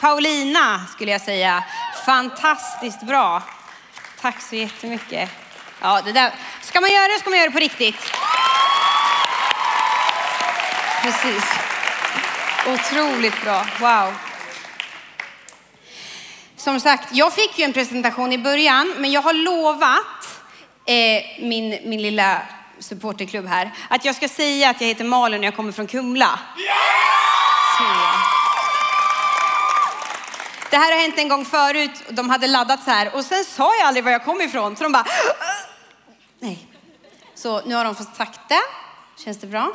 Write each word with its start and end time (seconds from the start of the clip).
Paulina 0.00 0.86
skulle 0.86 1.10
jag 1.10 1.20
säga. 1.20 1.64
Fantastiskt 2.06 3.02
bra. 3.02 3.42
Tack 4.20 4.42
så 4.42 4.56
jättemycket. 4.56 5.30
Ja, 5.80 6.00
det 6.04 6.12
där. 6.12 6.32
Ska 6.62 6.80
man 6.80 6.90
göra 6.90 7.08
det 7.08 7.18
ska 7.20 7.30
man 7.30 7.38
göra 7.38 7.48
det 7.48 7.54
på 7.54 7.58
riktigt. 7.58 8.12
Precis. 11.02 11.44
Otroligt 12.66 13.42
bra. 13.42 13.66
Wow. 13.80 14.14
Som 16.56 16.80
sagt, 16.80 17.08
jag 17.12 17.32
fick 17.32 17.58
ju 17.58 17.64
en 17.64 17.72
presentation 17.72 18.32
i 18.32 18.38
början, 18.38 18.94
men 18.98 19.12
jag 19.12 19.22
har 19.22 19.32
lovat 19.32 20.40
eh, 20.86 21.46
min, 21.46 21.78
min 21.84 22.02
lilla 22.02 22.42
supporterklubb 22.78 23.46
här 23.46 23.70
att 23.88 24.04
jag 24.04 24.14
ska 24.14 24.28
säga 24.28 24.70
att 24.70 24.80
jag 24.80 24.88
heter 24.88 25.04
Malin 25.04 25.40
och 25.40 25.46
jag 25.46 25.56
kommer 25.56 25.72
från 25.72 25.86
Kumla. 25.86 26.38
Så. 27.78 28.09
Det 30.70 30.76
här 30.76 30.92
har 30.92 31.00
hänt 31.00 31.18
en 31.18 31.28
gång 31.28 31.44
förut. 31.44 31.90
De 32.08 32.30
hade 32.30 32.46
laddat 32.46 32.84
så 32.84 32.90
här 32.90 33.14
och 33.14 33.24
sen 33.24 33.44
sa 33.44 33.76
jag 33.76 33.86
aldrig 33.86 34.04
var 34.04 34.10
jag 34.12 34.24
kom 34.24 34.40
ifrån. 34.40 34.76
Så 34.76 34.82
de 34.82 34.92
bara, 34.92 35.04
äh. 35.04 35.66
nej. 36.38 36.66
Så 37.34 37.62
nu 37.66 37.74
har 37.74 37.84
de 37.84 37.94
fått 37.94 38.16
sagt 38.16 38.40
det. 38.48 38.62
Känns 39.24 39.38
det 39.38 39.46
bra? 39.46 39.72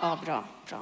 Ja, 0.00 0.18
bra, 0.24 0.44
bra. 0.68 0.78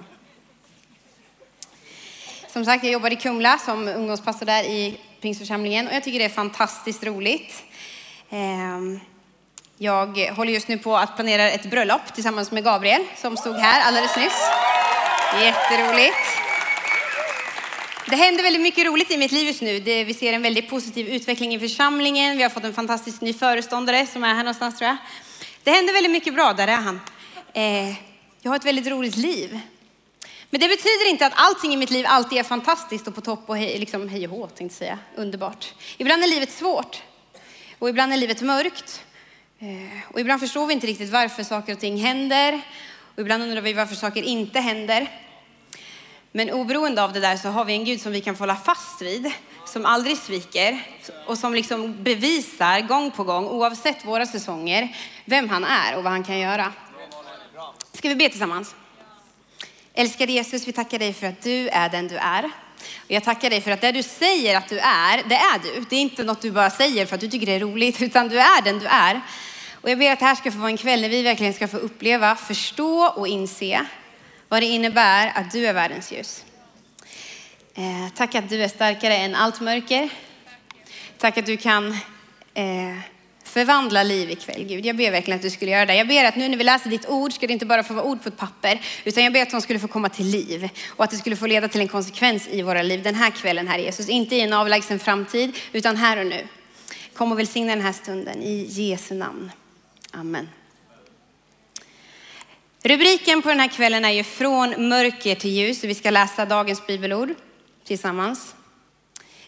Som 2.48 2.64
sagt, 2.64 2.84
jag 2.84 2.92
jobbar 2.92 3.12
i 3.12 3.16
Kumla 3.16 3.58
som 3.58 3.88
ungdomspastor 3.88 4.46
där 4.46 4.64
i 4.64 5.00
Pingstförsamlingen 5.20 5.88
och 5.88 5.94
jag 5.94 6.04
tycker 6.04 6.18
det 6.18 6.24
är 6.24 6.28
fantastiskt 6.28 7.04
roligt. 7.04 7.62
Ehm, 8.30 9.00
jag 9.78 10.30
håller 10.36 10.52
just 10.52 10.68
nu 10.68 10.78
på 10.78 10.96
att 10.96 11.16
planera 11.16 11.50
ett 11.50 11.70
bröllop 11.70 12.14
tillsammans 12.14 12.50
med 12.50 12.64
Gabriel 12.64 13.04
som 13.16 13.36
stod 13.36 13.56
här 13.56 13.80
alldeles 13.80 14.16
nyss. 14.16 14.48
Jätteroligt. 15.40 16.41
Det 18.06 18.16
händer 18.16 18.42
väldigt 18.42 18.62
mycket 18.62 18.86
roligt 18.86 19.10
i 19.10 19.16
mitt 19.16 19.32
liv 19.32 19.46
just 19.46 19.62
nu. 19.62 19.80
Det, 19.80 20.04
vi 20.04 20.14
ser 20.14 20.32
en 20.32 20.42
väldigt 20.42 20.68
positiv 20.68 21.08
utveckling 21.08 21.54
i 21.54 21.58
församlingen. 21.58 22.36
Vi 22.36 22.42
har 22.42 22.50
fått 22.50 22.64
en 22.64 22.74
fantastisk 22.74 23.20
ny 23.20 23.32
föreståndare 23.32 24.06
som 24.06 24.24
är 24.24 24.34
här 24.34 24.44
någonstans 24.44 24.78
tror 24.78 24.88
jag. 24.88 24.96
Det 25.62 25.70
händer 25.70 25.92
väldigt 25.92 26.12
mycket 26.12 26.34
bra, 26.34 26.52
där 26.52 26.68
är 26.68 26.76
han. 26.76 27.00
Eh, 27.52 27.88
jag 28.42 28.50
har 28.50 28.56
ett 28.56 28.64
väldigt 28.64 28.86
roligt 28.86 29.16
liv. 29.16 29.60
Men 30.50 30.60
det 30.60 30.68
betyder 30.68 31.10
inte 31.10 31.26
att 31.26 31.32
allting 31.36 31.74
i 31.74 31.76
mitt 31.76 31.90
liv 31.90 32.04
alltid 32.08 32.38
är 32.38 32.42
fantastiskt 32.42 33.08
och 33.08 33.14
på 33.14 33.20
topp 33.20 33.44
och 33.46 33.56
hej, 33.56 33.78
liksom 33.78 34.08
hej 34.08 34.28
och 34.28 34.36
hå, 34.36 34.46
tänkte 34.46 34.64
jag 34.64 34.72
säga. 34.72 34.98
Underbart. 35.16 35.74
Ibland 35.98 36.22
är 36.22 36.28
livet 36.28 36.52
svårt. 36.52 37.02
Och 37.78 37.88
ibland 37.88 38.12
är 38.12 38.16
livet 38.16 38.42
mörkt. 38.42 39.04
Eh, 39.58 40.12
och 40.12 40.20
ibland 40.20 40.40
förstår 40.40 40.66
vi 40.66 40.74
inte 40.74 40.86
riktigt 40.86 41.10
varför 41.10 41.42
saker 41.42 41.72
och 41.72 41.80
ting 41.80 41.96
händer. 41.96 42.60
Och 43.14 43.20
ibland 43.20 43.42
undrar 43.42 43.60
vi 43.60 43.72
varför 43.72 43.94
saker 43.94 44.22
inte 44.22 44.60
händer. 44.60 45.08
Men 46.34 46.50
oberoende 46.50 47.02
av 47.02 47.12
det 47.12 47.20
där 47.20 47.36
så 47.36 47.48
har 47.48 47.64
vi 47.64 47.72
en 47.72 47.84
Gud 47.84 48.00
som 48.00 48.12
vi 48.12 48.20
kan 48.20 48.36
få 48.36 48.42
hålla 48.42 48.56
fast 48.56 49.02
vid, 49.02 49.32
som 49.66 49.86
aldrig 49.86 50.18
sviker 50.18 50.86
och 51.26 51.38
som 51.38 51.54
liksom 51.54 52.02
bevisar 52.02 52.80
gång 52.80 53.10
på 53.10 53.24
gång, 53.24 53.46
oavsett 53.46 54.04
våra 54.04 54.26
säsonger, 54.26 54.96
vem 55.24 55.48
han 55.48 55.64
är 55.64 55.96
och 55.96 56.02
vad 56.02 56.12
han 56.12 56.24
kan 56.24 56.38
göra. 56.38 56.72
Ska 57.92 58.08
vi 58.08 58.14
be 58.14 58.28
tillsammans? 58.28 58.74
Älskade 59.94 60.32
Jesus, 60.32 60.68
vi 60.68 60.72
tackar 60.72 60.98
dig 60.98 61.12
för 61.12 61.26
att 61.26 61.42
du 61.42 61.68
är 61.68 61.88
den 61.88 62.08
du 62.08 62.16
är. 62.16 62.44
Och 62.96 63.10
jag 63.10 63.24
tackar 63.24 63.50
dig 63.50 63.60
för 63.60 63.70
att 63.70 63.80
det 63.80 63.92
du 63.92 64.02
säger 64.02 64.56
att 64.56 64.68
du 64.68 64.78
är, 64.78 65.22
det 65.28 65.34
är 65.34 65.58
du. 65.58 65.84
Det 65.90 65.96
är 65.96 66.00
inte 66.00 66.24
något 66.24 66.40
du 66.40 66.50
bara 66.50 66.70
säger 66.70 67.06
för 67.06 67.14
att 67.14 67.20
du 67.20 67.28
tycker 67.28 67.46
det 67.46 67.52
är 67.52 67.60
roligt, 67.60 68.02
utan 68.02 68.28
du 68.28 68.38
är 68.38 68.62
den 68.62 68.78
du 68.78 68.86
är. 68.86 69.20
Och 69.80 69.90
jag 69.90 69.98
ber 69.98 70.12
att 70.12 70.18
det 70.18 70.24
här 70.24 70.34
ska 70.34 70.52
få 70.52 70.58
vara 70.58 70.70
en 70.70 70.76
kväll 70.76 71.00
när 71.00 71.08
vi 71.08 71.22
verkligen 71.22 71.54
ska 71.54 71.68
få 71.68 71.76
uppleva, 71.76 72.36
förstå 72.36 73.06
och 73.06 73.28
inse 73.28 73.86
vad 74.52 74.62
det 74.62 74.66
innebär 74.66 75.32
att 75.34 75.50
du 75.50 75.66
är 75.66 75.72
världens 75.72 76.12
ljus. 76.12 76.44
Eh, 77.74 78.08
tack 78.14 78.34
att 78.34 78.48
du 78.48 78.62
är 78.62 78.68
starkare 78.68 79.16
än 79.16 79.34
allt 79.34 79.60
mörker. 79.60 80.08
Tack 81.18 81.38
att 81.38 81.46
du 81.46 81.56
kan 81.56 81.92
eh, 82.54 82.98
förvandla 83.44 84.02
liv 84.02 84.30
ikväll, 84.30 84.64
Gud. 84.64 84.86
Jag 84.86 84.96
ber 84.96 85.10
verkligen 85.10 85.36
att 85.36 85.42
du 85.42 85.50
skulle 85.50 85.70
göra 85.70 85.86
det. 85.86 85.94
Jag 85.94 86.08
ber 86.08 86.24
att 86.24 86.36
nu 86.36 86.48
när 86.48 86.56
vi 86.56 86.64
läser 86.64 86.90
ditt 86.90 87.08
ord 87.08 87.32
ska 87.32 87.46
det 87.46 87.52
inte 87.52 87.66
bara 87.66 87.82
få 87.82 87.94
vara 87.94 88.04
ord 88.04 88.22
på 88.22 88.28
ett 88.28 88.36
papper, 88.36 88.80
utan 89.04 89.24
jag 89.24 89.32
ber 89.32 89.42
att 89.42 89.50
de 89.50 89.60
skulle 89.60 89.78
få 89.78 89.88
komma 89.88 90.08
till 90.08 90.26
liv 90.26 90.68
och 90.88 91.04
att 91.04 91.10
det 91.10 91.16
skulle 91.16 91.36
få 91.36 91.46
leda 91.46 91.68
till 91.68 91.80
en 91.80 91.88
konsekvens 91.88 92.48
i 92.48 92.62
våra 92.62 92.82
liv 92.82 93.02
den 93.02 93.14
här 93.14 93.30
kvällen, 93.30 93.68
Herre 93.68 93.82
Jesus. 93.82 94.08
Inte 94.08 94.36
i 94.36 94.40
en 94.40 94.52
avlägsen 94.52 94.98
framtid, 94.98 95.58
utan 95.72 95.96
här 95.96 96.16
och 96.16 96.26
nu. 96.26 96.46
Kom 97.14 97.32
och 97.32 97.38
välsigna 97.38 97.74
den 97.74 97.84
här 97.84 97.92
stunden 97.92 98.42
i 98.42 98.66
Jesu 98.68 99.14
namn. 99.14 99.50
Amen. 100.10 100.48
Rubriken 102.84 103.42
på 103.42 103.48
den 103.48 103.60
här 103.60 103.68
kvällen 103.68 104.04
är 104.04 104.10
ju 104.10 104.24
Från 104.24 104.88
mörker 104.88 105.34
till 105.34 105.50
ljus. 105.50 105.84
Vi 105.84 105.94
ska 105.94 106.10
läsa 106.10 106.46
dagens 106.46 106.86
bibelord 106.86 107.34
tillsammans. 107.84 108.54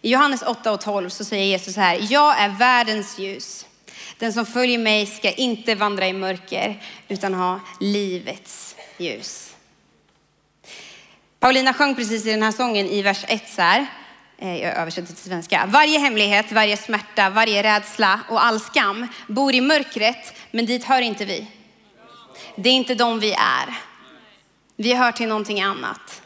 I 0.00 0.10
Johannes 0.10 0.42
8 0.42 0.72
och 0.72 0.80
12 0.80 1.08
så 1.08 1.24
säger 1.24 1.44
Jesus 1.44 1.74
så 1.74 1.80
här, 1.80 2.06
jag 2.10 2.40
är 2.40 2.48
världens 2.48 3.18
ljus. 3.18 3.66
Den 4.18 4.32
som 4.32 4.46
följer 4.46 4.78
mig 4.78 5.06
ska 5.06 5.32
inte 5.32 5.74
vandra 5.74 6.08
i 6.08 6.12
mörker 6.12 6.82
utan 7.08 7.34
ha 7.34 7.60
livets 7.80 8.76
ljus. 8.98 9.54
Paulina 11.40 11.74
sjöng 11.74 11.94
precis 11.94 12.26
i 12.26 12.30
den 12.30 12.42
här 12.42 12.52
sången 12.52 12.86
i 12.86 13.02
vers 13.02 13.24
1 13.28 13.48
så 13.48 13.62
här, 13.62 13.86
eh, 14.38 14.56
jag 14.62 14.76
översätter 14.76 15.14
till 15.14 15.24
svenska. 15.24 15.66
Varje 15.66 15.98
hemlighet, 15.98 16.52
varje 16.52 16.76
smärta, 16.76 17.30
varje 17.30 17.62
rädsla 17.62 18.20
och 18.28 18.44
all 18.44 18.60
skam 18.60 19.06
bor 19.26 19.54
i 19.54 19.60
mörkret, 19.60 20.34
men 20.50 20.66
dit 20.66 20.84
hör 20.84 21.00
inte 21.00 21.24
vi. 21.24 21.46
Det 22.56 22.68
är 22.68 22.72
inte 22.72 22.94
de 22.94 23.20
vi 23.20 23.32
är. 23.32 23.74
Vi 24.76 24.94
hör 24.94 25.12
till 25.12 25.28
någonting 25.28 25.62
annat. 25.62 26.22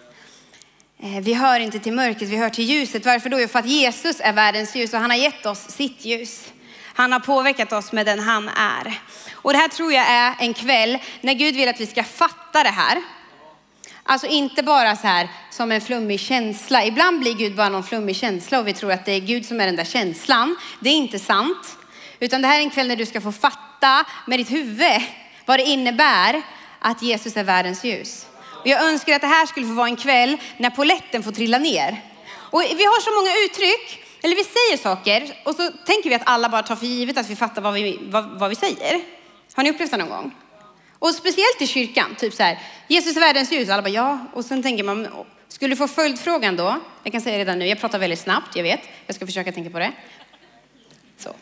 Eh, 1.02 1.20
vi 1.20 1.34
hör 1.34 1.60
inte 1.60 1.78
till 1.78 1.92
mörkret, 1.92 2.30
vi 2.30 2.36
hör 2.36 2.50
till 2.50 2.64
ljuset. 2.64 3.06
Varför 3.06 3.28
då? 3.28 3.40
Jo, 3.40 3.48
för 3.48 3.58
att 3.58 3.66
Jesus 3.66 4.20
är 4.20 4.32
världens 4.32 4.76
ljus 4.76 4.94
och 4.94 5.00
han 5.00 5.10
har 5.10 5.16
gett 5.16 5.46
oss 5.46 5.70
sitt 5.70 6.04
ljus. 6.04 6.52
Han 6.94 7.12
har 7.12 7.20
påverkat 7.20 7.72
oss 7.72 7.92
med 7.92 8.06
den 8.06 8.18
han 8.18 8.48
är. 8.48 9.00
Och 9.32 9.52
det 9.52 9.58
här 9.58 9.68
tror 9.68 9.92
jag 9.92 10.06
är 10.08 10.34
en 10.38 10.54
kväll 10.54 10.98
när 11.20 11.34
Gud 11.34 11.54
vill 11.54 11.68
att 11.68 11.80
vi 11.80 11.86
ska 11.86 12.04
fatta 12.04 12.62
det 12.62 12.70
här. 12.70 13.02
Alltså 14.02 14.26
inte 14.26 14.62
bara 14.62 14.96
så 14.96 15.06
här 15.06 15.28
som 15.50 15.72
en 15.72 15.80
flummig 15.80 16.20
känsla. 16.20 16.84
Ibland 16.84 17.20
blir 17.20 17.34
Gud 17.34 17.54
bara 17.54 17.68
någon 17.68 17.84
flummig 17.84 18.16
känsla 18.16 18.58
och 18.58 18.68
vi 18.68 18.72
tror 18.72 18.92
att 18.92 19.04
det 19.04 19.12
är 19.12 19.20
Gud 19.20 19.46
som 19.46 19.60
är 19.60 19.66
den 19.66 19.76
där 19.76 19.84
känslan. 19.84 20.56
Det 20.80 20.90
är 20.90 20.94
inte 20.94 21.18
sant. 21.18 21.76
Utan 22.20 22.42
det 22.42 22.48
här 22.48 22.58
är 22.58 22.62
en 22.62 22.70
kväll 22.70 22.88
när 22.88 22.96
du 22.96 23.06
ska 23.06 23.20
få 23.20 23.32
fatta 23.32 24.04
med 24.26 24.38
ditt 24.38 24.50
huvud 24.50 25.02
vad 25.48 25.58
det 25.58 25.64
innebär 25.64 26.42
att 26.78 27.02
Jesus 27.02 27.36
är 27.36 27.44
världens 27.44 27.84
ljus. 27.84 28.26
Och 28.60 28.66
jag 28.66 28.82
önskar 28.82 29.14
att 29.14 29.20
det 29.20 29.26
här 29.26 29.46
skulle 29.46 29.66
få 29.66 29.72
vara 29.72 29.88
en 29.88 29.96
kväll 29.96 30.36
när 30.56 30.70
poletten 30.70 31.22
får 31.22 31.32
trilla 31.32 31.58
ner. 31.58 32.02
Och 32.30 32.62
vi 32.62 32.84
har 32.84 33.00
så 33.00 33.10
många 33.10 33.44
uttryck, 33.44 34.04
eller 34.22 34.36
vi 34.36 34.44
säger 34.44 34.82
saker 34.82 35.42
och 35.44 35.54
så 35.54 35.70
tänker 35.86 36.10
vi 36.10 36.14
att 36.14 36.22
alla 36.24 36.48
bara 36.48 36.62
tar 36.62 36.76
för 36.76 36.86
givet 36.86 37.18
att 37.18 37.30
vi 37.30 37.36
fattar 37.36 37.62
vad 37.62 37.74
vi, 37.74 37.98
vad, 38.02 38.38
vad 38.38 38.50
vi 38.50 38.56
säger. 38.56 39.00
Har 39.54 39.62
ni 39.62 39.70
upplevt 39.70 39.90
det 39.90 39.96
någon 39.96 40.08
gång? 40.08 40.34
Och 40.98 41.14
speciellt 41.14 41.62
i 41.62 41.66
kyrkan, 41.66 42.14
typ 42.18 42.34
så 42.34 42.42
här, 42.42 42.58
Jesus 42.88 43.16
är 43.16 43.20
världens 43.20 43.52
ljus, 43.52 43.68
alla 43.68 43.82
bara 43.82 43.88
ja. 43.88 44.26
Och 44.32 44.44
sen 44.44 44.62
tänker 44.62 44.84
man, 44.84 45.08
skulle 45.48 45.72
du 45.72 45.76
få 45.76 45.88
följdfrågan 45.88 46.56
då? 46.56 46.80
Jag 47.02 47.12
kan 47.12 47.20
säga 47.20 47.38
redan 47.38 47.58
nu, 47.58 47.66
jag 47.66 47.80
pratar 47.80 47.98
väldigt 47.98 48.20
snabbt, 48.20 48.56
jag 48.56 48.62
vet. 48.62 48.80
Jag 49.06 49.16
ska 49.16 49.26
försöka 49.26 49.52
tänka 49.52 49.70
på 49.70 49.78
det. 49.78 49.92
Så 51.18 51.34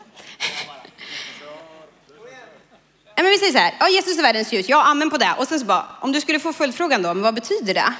men 3.23 3.31
vi 3.31 3.37
säger 3.37 3.51
så 3.51 3.57
här, 3.57 3.73
ja, 3.79 3.89
Jesus 3.89 4.17
är 4.17 4.21
världens 4.21 4.53
ljus, 4.53 4.69
ja 4.69 4.83
amen 4.83 5.09
på 5.09 5.17
det. 5.17 5.35
Och 5.37 5.47
sen 5.47 5.59
så 5.59 5.65
bara, 5.65 5.85
om 6.01 6.11
du 6.11 6.21
skulle 6.21 6.39
få 6.39 6.53
följdfrågan 6.53 7.01
då, 7.01 7.13
men 7.13 7.23
vad 7.23 7.35
betyder 7.35 7.73
det? 7.73 7.93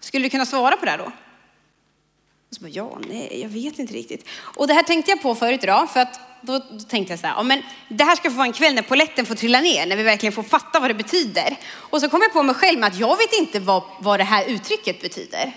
Skulle 0.00 0.26
du 0.26 0.30
kunna 0.30 0.46
svara 0.46 0.76
på 0.76 0.86
det 0.86 0.96
då? 0.96 1.04
Och 1.04 2.56
så 2.56 2.60
bara, 2.60 2.68
ja, 2.68 2.98
nej, 3.08 3.40
jag 3.42 3.48
vet 3.48 3.78
inte 3.78 3.94
riktigt. 3.94 4.28
Och 4.56 4.66
det 4.66 4.74
här 4.74 4.82
tänkte 4.82 5.10
jag 5.10 5.22
på 5.22 5.34
förut 5.34 5.60
idag, 5.62 5.90
för 5.90 6.00
att 6.00 6.20
då, 6.42 6.58
då 6.58 6.78
tänkte 6.78 7.12
jag 7.12 7.20
så 7.20 7.26
här, 7.26 7.34
ja, 7.34 7.42
men 7.42 7.62
det 7.88 8.04
här 8.04 8.16
ska 8.16 8.30
få 8.30 8.36
vara 8.36 8.46
en 8.46 8.52
kväll 8.52 8.74
när 8.74 8.82
poletten 8.82 9.26
får 9.26 9.34
trilla 9.34 9.60
ner, 9.60 9.86
när 9.86 9.96
vi 9.96 10.02
verkligen 10.02 10.32
får 10.32 10.42
fatta 10.42 10.80
vad 10.80 10.90
det 10.90 10.94
betyder. 10.94 11.56
Och 11.72 12.00
så 12.00 12.08
kom 12.08 12.22
jag 12.22 12.32
på 12.32 12.42
mig 12.42 12.54
själv 12.54 12.80
med 12.80 12.86
att 12.86 12.98
jag 12.98 13.16
vet 13.16 13.32
inte 13.32 13.60
vad, 13.60 13.82
vad 14.00 14.20
det 14.20 14.24
här 14.24 14.44
uttrycket 14.44 15.00
betyder. 15.02 15.52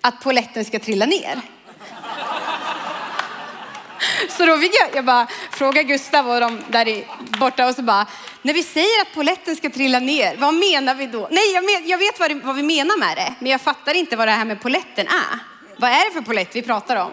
Att 0.00 0.20
poletten 0.20 0.64
ska 0.64 0.78
trilla 0.78 1.06
ner. 1.06 1.40
Så 4.28 4.46
då 4.46 4.58
fick 4.58 4.74
jag, 4.74 4.88
jag 4.94 5.04
bara 5.04 5.26
fråga 5.50 5.82
Gustav 5.82 6.30
och 6.30 6.40
de 6.40 6.62
där 6.68 7.04
borta 7.38 7.66
och 7.68 7.74
så 7.74 7.82
bara, 7.82 8.06
när 8.42 8.54
vi 8.54 8.62
säger 8.62 9.02
att 9.02 9.14
poletten 9.14 9.56
ska 9.56 9.70
trilla 9.70 9.98
ner, 9.98 10.36
vad 10.36 10.54
menar 10.54 10.94
vi 10.94 11.06
då? 11.06 11.28
Nej, 11.30 11.52
jag, 11.54 11.64
men, 11.64 11.88
jag 11.88 11.98
vet 11.98 12.20
vad, 12.20 12.30
det, 12.30 12.34
vad 12.34 12.56
vi 12.56 12.62
menar 12.62 12.98
med 12.98 13.16
det, 13.16 13.34
men 13.38 13.52
jag 13.52 13.60
fattar 13.60 13.94
inte 13.94 14.16
vad 14.16 14.28
det 14.28 14.32
här 14.32 14.44
med 14.44 14.62
poletten 14.62 15.06
är. 15.06 15.38
Vad 15.76 15.90
är 15.90 16.08
det 16.08 16.14
för 16.14 16.20
polett 16.20 16.56
vi 16.56 16.62
pratar 16.62 16.96
om? 16.96 17.10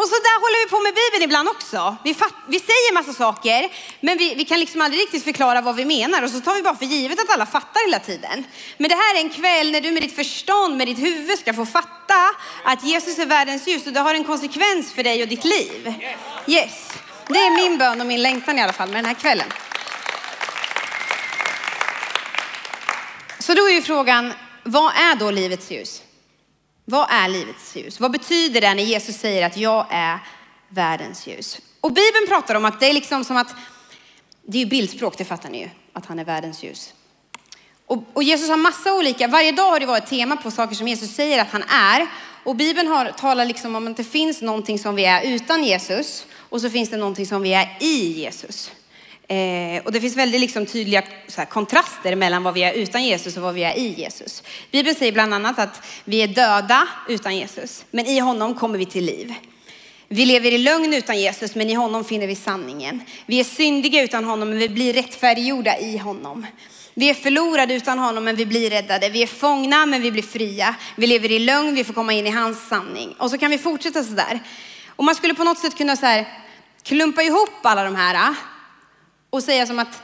Och 0.00 0.08
så 0.08 0.14
där 0.28 0.40
håller 0.44 0.64
vi 0.64 0.70
på 0.70 0.80
med 0.80 0.94
Bibeln 0.94 1.22
ibland 1.24 1.48
också. 1.48 1.96
Vi, 2.04 2.14
fatt, 2.14 2.34
vi 2.48 2.58
säger 2.58 2.94
massa 2.94 3.12
saker, 3.12 3.68
men 4.00 4.18
vi, 4.18 4.34
vi, 4.34 4.44
kan 4.44 4.60
liksom 4.60 4.80
aldrig 4.80 5.02
riktigt 5.02 5.24
förklara 5.24 5.60
vad 5.60 5.76
vi 5.76 5.84
menar 5.84 6.22
och 6.22 6.30
så 6.30 6.40
tar 6.40 6.54
vi 6.54 6.62
bara 6.62 6.76
för 6.76 6.84
givet 6.84 7.20
att 7.20 7.30
alla 7.30 7.46
fattar 7.46 7.86
hela 7.86 7.98
tiden. 7.98 8.44
Men 8.78 8.88
det 8.88 8.94
här 8.94 9.16
är 9.16 9.20
en 9.20 9.30
kväll 9.30 9.70
när 9.72 9.80
du 9.80 9.90
med 9.90 10.02
ditt 10.02 10.16
förstånd, 10.16 10.76
med 10.76 10.86
ditt 10.88 10.98
huvud 10.98 11.38
ska 11.38 11.54
få 11.54 11.66
fatta 11.66 12.20
att 12.64 12.84
Jesus 12.84 13.18
är 13.18 13.26
världens 13.26 13.68
ljus 13.68 13.86
och 13.86 13.92
det 13.92 14.00
har 14.00 14.14
en 14.14 14.24
konsekvens 14.24 14.92
för 14.92 15.02
dig 15.02 15.22
och 15.22 15.28
ditt 15.28 15.44
liv. 15.44 15.94
Yes, 16.46 16.92
det 17.28 17.38
är 17.38 17.50
min 17.50 17.78
bön 17.78 18.00
och 18.00 18.06
min 18.06 18.22
längtan 18.22 18.58
i 18.58 18.62
alla 18.62 18.72
fall 18.72 18.88
med 18.88 18.98
den 18.98 19.04
här 19.04 19.14
kvällen. 19.14 19.46
Så 23.38 23.54
då 23.54 23.68
är 23.68 23.72
ju 23.72 23.82
frågan, 23.82 24.32
vad 24.62 24.92
är 24.94 25.14
då 25.14 25.30
livets 25.30 25.70
ljus? 25.70 26.02
Vad 26.90 27.06
är 27.10 27.28
livets 27.28 27.76
ljus? 27.76 28.00
Vad 28.00 28.10
betyder 28.10 28.60
det 28.60 28.74
när 28.74 28.82
Jesus 28.82 29.16
säger 29.16 29.46
att 29.46 29.56
jag 29.56 29.86
är 29.90 30.18
världens 30.68 31.26
ljus? 31.26 31.60
Och 31.80 31.92
Bibeln 31.92 32.26
pratar 32.28 32.54
om 32.54 32.64
att 32.64 32.80
det 32.80 32.86
är 32.86 32.92
liksom 32.92 33.24
som 33.24 33.36
att, 33.36 33.54
det 34.42 34.58
är 34.58 34.62
ju 34.62 34.66
bildspråk, 34.66 35.18
det 35.18 35.24
fattar 35.24 35.50
ni 35.50 35.60
ju, 35.60 35.68
att 35.92 36.06
han 36.06 36.18
är 36.18 36.24
världens 36.24 36.62
ljus. 36.62 36.92
Och, 37.86 38.04
och, 38.12 38.22
Jesus 38.22 38.48
har 38.48 38.56
massa 38.56 38.94
olika, 38.94 39.28
varje 39.28 39.52
dag 39.52 39.70
har 39.70 39.80
det 39.80 39.86
varit 39.86 40.06
tema 40.06 40.36
på 40.36 40.50
saker 40.50 40.74
som 40.74 40.88
Jesus 40.88 41.14
säger 41.14 41.42
att 41.42 41.50
han 41.50 41.62
är. 41.62 42.06
Och 42.44 42.56
Bibeln 42.56 42.88
har, 42.88 43.12
talar 43.12 43.44
liksom 43.44 43.76
om 43.76 43.86
att 43.86 43.96
det 43.96 44.04
finns 44.04 44.42
någonting 44.42 44.78
som 44.78 44.94
vi 44.94 45.04
är 45.04 45.22
utan 45.22 45.64
Jesus 45.64 46.26
och 46.36 46.60
så 46.60 46.70
finns 46.70 46.90
det 46.90 46.96
någonting 46.96 47.26
som 47.26 47.42
vi 47.42 47.54
är 47.54 47.76
i 47.80 48.12
Jesus. 48.20 48.70
Eh, 49.30 49.82
och 49.84 49.92
det 49.92 50.00
finns 50.00 50.16
väldigt 50.16 50.40
liksom 50.40 50.66
tydliga 50.66 51.02
här, 51.36 51.44
kontraster 51.44 52.16
mellan 52.16 52.42
vad 52.42 52.54
vi 52.54 52.62
är 52.62 52.72
utan 52.72 53.04
Jesus 53.04 53.36
och 53.36 53.42
vad 53.42 53.54
vi 53.54 53.64
är 53.64 53.78
i 53.78 53.94
Jesus. 54.00 54.42
Bibeln 54.70 54.96
säger 54.96 55.12
bland 55.12 55.34
annat 55.34 55.58
att 55.58 55.82
vi 56.04 56.22
är 56.22 56.28
döda 56.28 56.88
utan 57.08 57.36
Jesus, 57.36 57.84
men 57.90 58.06
i 58.06 58.18
honom 58.18 58.54
kommer 58.54 58.78
vi 58.78 58.86
till 58.86 59.04
liv. 59.04 59.34
Vi 60.08 60.26
lever 60.26 60.52
i 60.52 60.58
lögn 60.58 60.94
utan 60.94 61.18
Jesus, 61.18 61.54
men 61.54 61.70
i 61.70 61.74
honom 61.74 62.04
finner 62.04 62.26
vi 62.26 62.34
sanningen. 62.34 63.00
Vi 63.26 63.40
är 63.40 63.44
syndiga 63.44 64.02
utan 64.02 64.24
honom, 64.24 64.48
men 64.48 64.58
vi 64.58 64.68
blir 64.68 64.92
rättfärdiggjorda 64.92 65.78
i 65.78 65.98
honom. 65.98 66.46
Vi 66.94 67.10
är 67.10 67.14
förlorade 67.14 67.74
utan 67.74 67.98
honom, 67.98 68.24
men 68.24 68.36
vi 68.36 68.46
blir 68.46 68.70
räddade. 68.70 69.08
Vi 69.08 69.22
är 69.22 69.26
fångna, 69.26 69.86
men 69.86 70.02
vi 70.02 70.12
blir 70.12 70.22
fria. 70.22 70.74
Vi 70.96 71.06
lever 71.06 71.32
i 71.32 71.38
lögn, 71.38 71.74
vi 71.74 71.84
får 71.84 71.94
komma 71.94 72.12
in 72.12 72.26
i 72.26 72.30
hans 72.30 72.68
sanning. 72.68 73.14
Och 73.18 73.30
så 73.30 73.38
kan 73.38 73.50
vi 73.50 73.58
fortsätta 73.58 74.04
sådär. 74.04 74.40
Och 74.86 75.04
man 75.04 75.14
skulle 75.14 75.34
på 75.34 75.44
något 75.44 75.58
sätt 75.58 75.76
kunna 75.76 75.96
så 75.96 76.06
här, 76.06 76.28
klumpa 76.82 77.22
ihop 77.22 77.50
alla 77.62 77.84
de 77.84 77.96
här 77.96 78.34
och 79.30 79.42
säga 79.42 79.66
som 79.66 79.78
att 79.78 80.02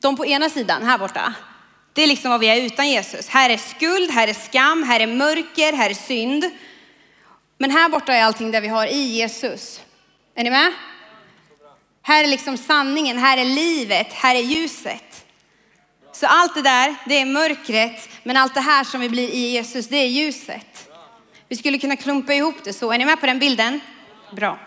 de 0.00 0.16
på 0.16 0.26
ena 0.26 0.50
sidan, 0.50 0.82
här 0.82 0.98
borta, 0.98 1.34
det 1.92 2.02
är 2.02 2.06
liksom 2.06 2.30
vad 2.30 2.40
vi 2.40 2.46
är 2.46 2.62
utan 2.62 2.88
Jesus. 2.88 3.28
Här 3.28 3.50
är 3.50 3.56
skuld, 3.56 4.10
här 4.10 4.28
är 4.28 4.34
skam, 4.34 4.82
här 4.82 5.00
är 5.00 5.06
mörker, 5.06 5.72
här 5.72 5.90
är 5.90 5.94
synd. 5.94 6.44
Men 7.58 7.70
här 7.70 7.88
borta 7.88 8.12
är 8.14 8.24
allting 8.24 8.50
det 8.50 8.60
vi 8.60 8.68
har 8.68 8.86
i 8.86 9.02
Jesus. 9.02 9.80
Är 10.34 10.44
ni 10.44 10.50
med? 10.50 10.72
Här 12.02 12.24
är 12.24 12.28
liksom 12.28 12.56
sanningen, 12.56 13.18
här 13.18 13.38
är 13.38 13.44
livet, 13.44 14.12
här 14.12 14.34
är 14.34 14.40
ljuset. 14.40 15.24
Så 16.12 16.26
allt 16.26 16.54
det 16.54 16.62
där, 16.62 16.94
det 17.06 17.20
är 17.20 17.26
mörkret, 17.26 18.08
men 18.22 18.36
allt 18.36 18.54
det 18.54 18.60
här 18.60 18.84
som 18.84 19.00
vi 19.00 19.08
blir 19.08 19.28
i 19.28 19.48
Jesus, 19.50 19.88
det 19.88 19.96
är 19.96 20.06
ljuset. 20.06 20.88
Vi 21.48 21.56
skulle 21.56 21.78
kunna 21.78 21.96
klumpa 21.96 22.34
ihop 22.34 22.54
det 22.64 22.72
så. 22.72 22.92
Är 22.92 22.98
ni 22.98 23.04
med 23.04 23.20
på 23.20 23.26
den 23.26 23.38
bilden? 23.38 23.80
Bra. 24.32 24.58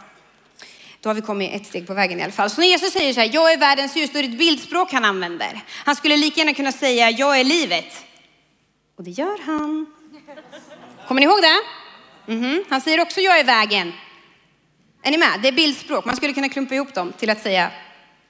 Då 1.02 1.10
har 1.10 1.14
vi 1.14 1.22
kommit 1.22 1.54
ett 1.54 1.66
steg 1.68 1.88
på 1.88 1.94
vägen 1.94 2.20
i 2.20 2.24
alla 2.24 2.32
fall. 2.32 2.50
Så 2.50 2.62
när 2.62 2.68
Jesus 2.68 2.94
säger 2.94 3.14
så 3.14 3.20
här, 3.20 3.30
jag 3.34 3.54
är 3.54 3.58
världens 3.58 3.96
ljus, 3.96 4.12
då 4.12 4.20
är 4.20 4.24
det 4.24 4.30
ett 4.30 4.38
bildspråk 4.38 4.92
han 4.92 5.06
använder. 5.06 5.64
Han 5.86 5.96
skulle 5.96 6.18
lika 6.18 6.40
gärna 6.40 6.54
kunna 6.54 6.72
säga, 6.72 7.10
jag 7.10 7.40
är 7.40 7.44
livet. 7.44 8.06
Och 8.98 9.04
det 9.04 9.12
gör 9.12 9.40
han. 9.46 9.86
Kommer 11.08 11.22
ni 11.22 11.28
ihåg 11.28 11.42
det? 11.42 11.60
Mm 12.32 12.44
-hmm. 12.44 12.64
Han 12.70 12.82
säger 12.82 13.02
också, 13.02 13.22
jag 13.22 13.40
är 13.40 13.44
vägen. 13.44 13.94
Är 15.04 15.12
ni 15.12 15.18
med? 15.18 15.40
Det 15.42 15.48
är 15.48 15.52
bildspråk. 15.52 16.06
Man 16.06 16.16
skulle 16.16 16.34
kunna 16.34 16.50
klumpa 16.50 16.76
ihop 16.76 16.94
dem 16.94 17.14
till 17.18 17.30
att 17.30 17.44
säga, 17.44 17.72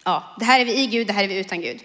ja, 0.03 0.35
det 0.39 0.45
här 0.45 0.59
är 0.59 0.65
vi 0.65 0.79
i 0.79 0.87
Gud, 0.87 1.07
det 1.07 1.13
här 1.13 1.23
är 1.23 1.27
vi 1.27 1.39
utan 1.39 1.61
Gud. 1.61 1.79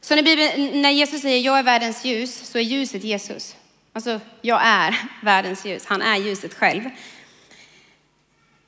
Så 0.00 0.14
när, 0.14 0.22
Bibeln, 0.22 0.82
när 0.82 0.90
Jesus 0.90 1.22
säger, 1.22 1.40
jag 1.40 1.58
är 1.58 1.62
världens 1.62 2.04
ljus, 2.04 2.48
så 2.48 2.58
är 2.58 2.62
ljuset 2.62 3.04
Jesus. 3.04 3.56
Alltså, 3.92 4.20
jag 4.42 4.60
är 4.64 5.08
världens 5.22 5.64
ljus. 5.64 5.86
Han 5.86 6.02
är 6.02 6.16
ljuset 6.16 6.54
själv. 6.54 6.82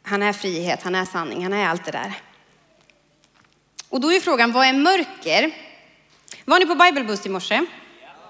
Han 0.08 0.22
är 0.22 0.32
frihet, 0.32 0.82
han 0.82 0.94
är 0.94 1.05
sanning, 1.05 1.43
han 1.43 1.52
är 1.52 1.69
allt 1.69 1.84
det 1.84 1.90
där. 1.90 2.12
Och 3.88 4.00
då 4.00 4.12
är 4.12 4.20
frågan, 4.20 4.52
vad 4.52 4.66
är 4.66 4.72
mörker? 4.72 5.50
Var 6.44 6.58
ni 6.58 6.66
på 6.66 6.75
Bibelboost 6.75 7.26
i 7.26 7.28
morse? 7.28 7.64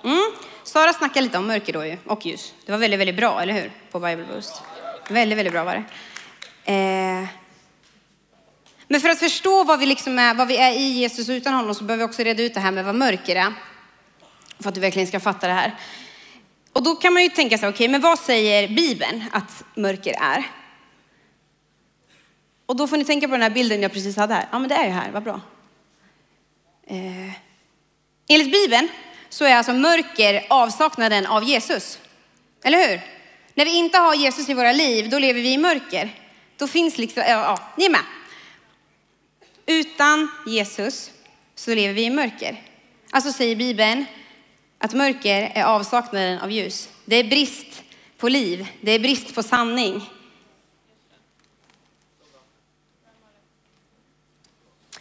Mm. 0.04 0.32
Sara 0.62 0.92
snackade 0.92 1.20
lite 1.20 1.38
om 1.38 1.46
mörker 1.46 1.72
då 1.72 1.86
ju, 1.86 1.96
och 2.06 2.26
ljus. 2.26 2.54
Det 2.66 2.72
var 2.72 2.78
väldigt, 2.78 3.00
väldigt 3.00 3.16
bra, 3.16 3.42
eller 3.42 3.54
hur? 3.54 3.72
På 3.90 4.00
Bibelboost. 4.00 4.62
Väldigt, 5.08 5.38
väldigt 5.38 5.52
bra 5.52 5.64
var 5.64 5.74
det. 5.74 5.84
Eh. 6.72 7.26
Men 8.88 9.00
för 9.00 9.08
att 9.08 9.18
förstå 9.18 9.64
vad 9.64 9.78
vi, 9.78 9.86
liksom 9.86 10.18
är, 10.18 10.34
vad 10.34 10.48
vi 10.48 10.56
är 10.56 10.72
i 10.72 10.82
Jesus 10.82 11.28
och 11.28 11.32
utan 11.32 11.54
honom 11.54 11.74
så 11.74 11.84
behöver 11.84 12.04
vi 12.04 12.10
också 12.10 12.22
reda 12.22 12.42
ut 12.42 12.54
det 12.54 12.60
här 12.60 12.70
med 12.70 12.84
vad 12.84 12.94
mörker 12.94 13.36
är. 13.36 13.52
För 14.60 14.68
att 14.68 14.74
du 14.74 14.80
verkligen 14.80 15.08
ska 15.08 15.20
fatta 15.20 15.46
det 15.46 15.52
här. 15.52 15.74
Och 16.72 16.82
då 16.82 16.94
kan 16.94 17.12
man 17.12 17.22
ju 17.22 17.28
tänka 17.28 17.58
sig, 17.58 17.68
okej, 17.68 17.74
okay, 17.74 17.88
men 17.88 18.00
vad 18.00 18.18
säger 18.18 18.68
Bibeln 18.68 19.24
att 19.32 19.64
mörker 19.74 20.14
är? 20.20 20.44
Och 22.68 22.76
då 22.76 22.86
får 22.86 22.96
ni 22.96 23.04
tänka 23.04 23.28
på 23.28 23.32
den 23.32 23.42
här 23.42 23.50
bilden 23.50 23.82
jag 23.82 23.92
precis 23.92 24.16
hade 24.16 24.34
här. 24.34 24.48
Ja, 24.52 24.58
men 24.58 24.68
det 24.68 24.74
är 24.74 24.84
ju 24.84 24.90
här, 24.90 25.10
vad 25.10 25.22
bra. 25.22 25.40
Eh. 26.86 27.32
Enligt 28.28 28.52
Bibeln 28.52 28.88
så 29.28 29.44
är 29.44 29.56
alltså 29.56 29.72
mörker 29.72 30.46
avsaknaden 30.50 31.26
av 31.26 31.44
Jesus. 31.44 31.98
Eller 32.64 32.88
hur? 32.88 33.00
När 33.54 33.64
vi 33.64 33.76
inte 33.76 33.98
har 33.98 34.14
Jesus 34.14 34.48
i 34.48 34.54
våra 34.54 34.72
liv, 34.72 35.10
då 35.10 35.18
lever 35.18 35.40
vi 35.40 35.52
i 35.52 35.58
mörker. 35.58 36.10
Då 36.56 36.66
finns 36.66 36.98
liksom, 36.98 37.22
ja, 37.22 37.30
ja 37.30 37.58
ni 37.76 37.84
är 37.84 37.90
med. 37.90 38.04
Utan 39.66 40.28
Jesus 40.46 41.10
så 41.54 41.74
lever 41.74 41.94
vi 41.94 42.04
i 42.04 42.10
mörker. 42.10 42.62
Alltså 43.10 43.32
säger 43.32 43.56
Bibeln 43.56 44.04
att 44.78 44.94
mörker 44.94 45.52
är 45.54 45.64
avsaknaden 45.64 46.38
av 46.38 46.50
ljus. 46.50 46.88
Det 47.04 47.16
är 47.16 47.24
brist 47.24 47.82
på 48.18 48.28
liv, 48.28 48.68
det 48.80 48.92
är 48.92 48.98
brist 48.98 49.34
på 49.34 49.42
sanning. 49.42 50.02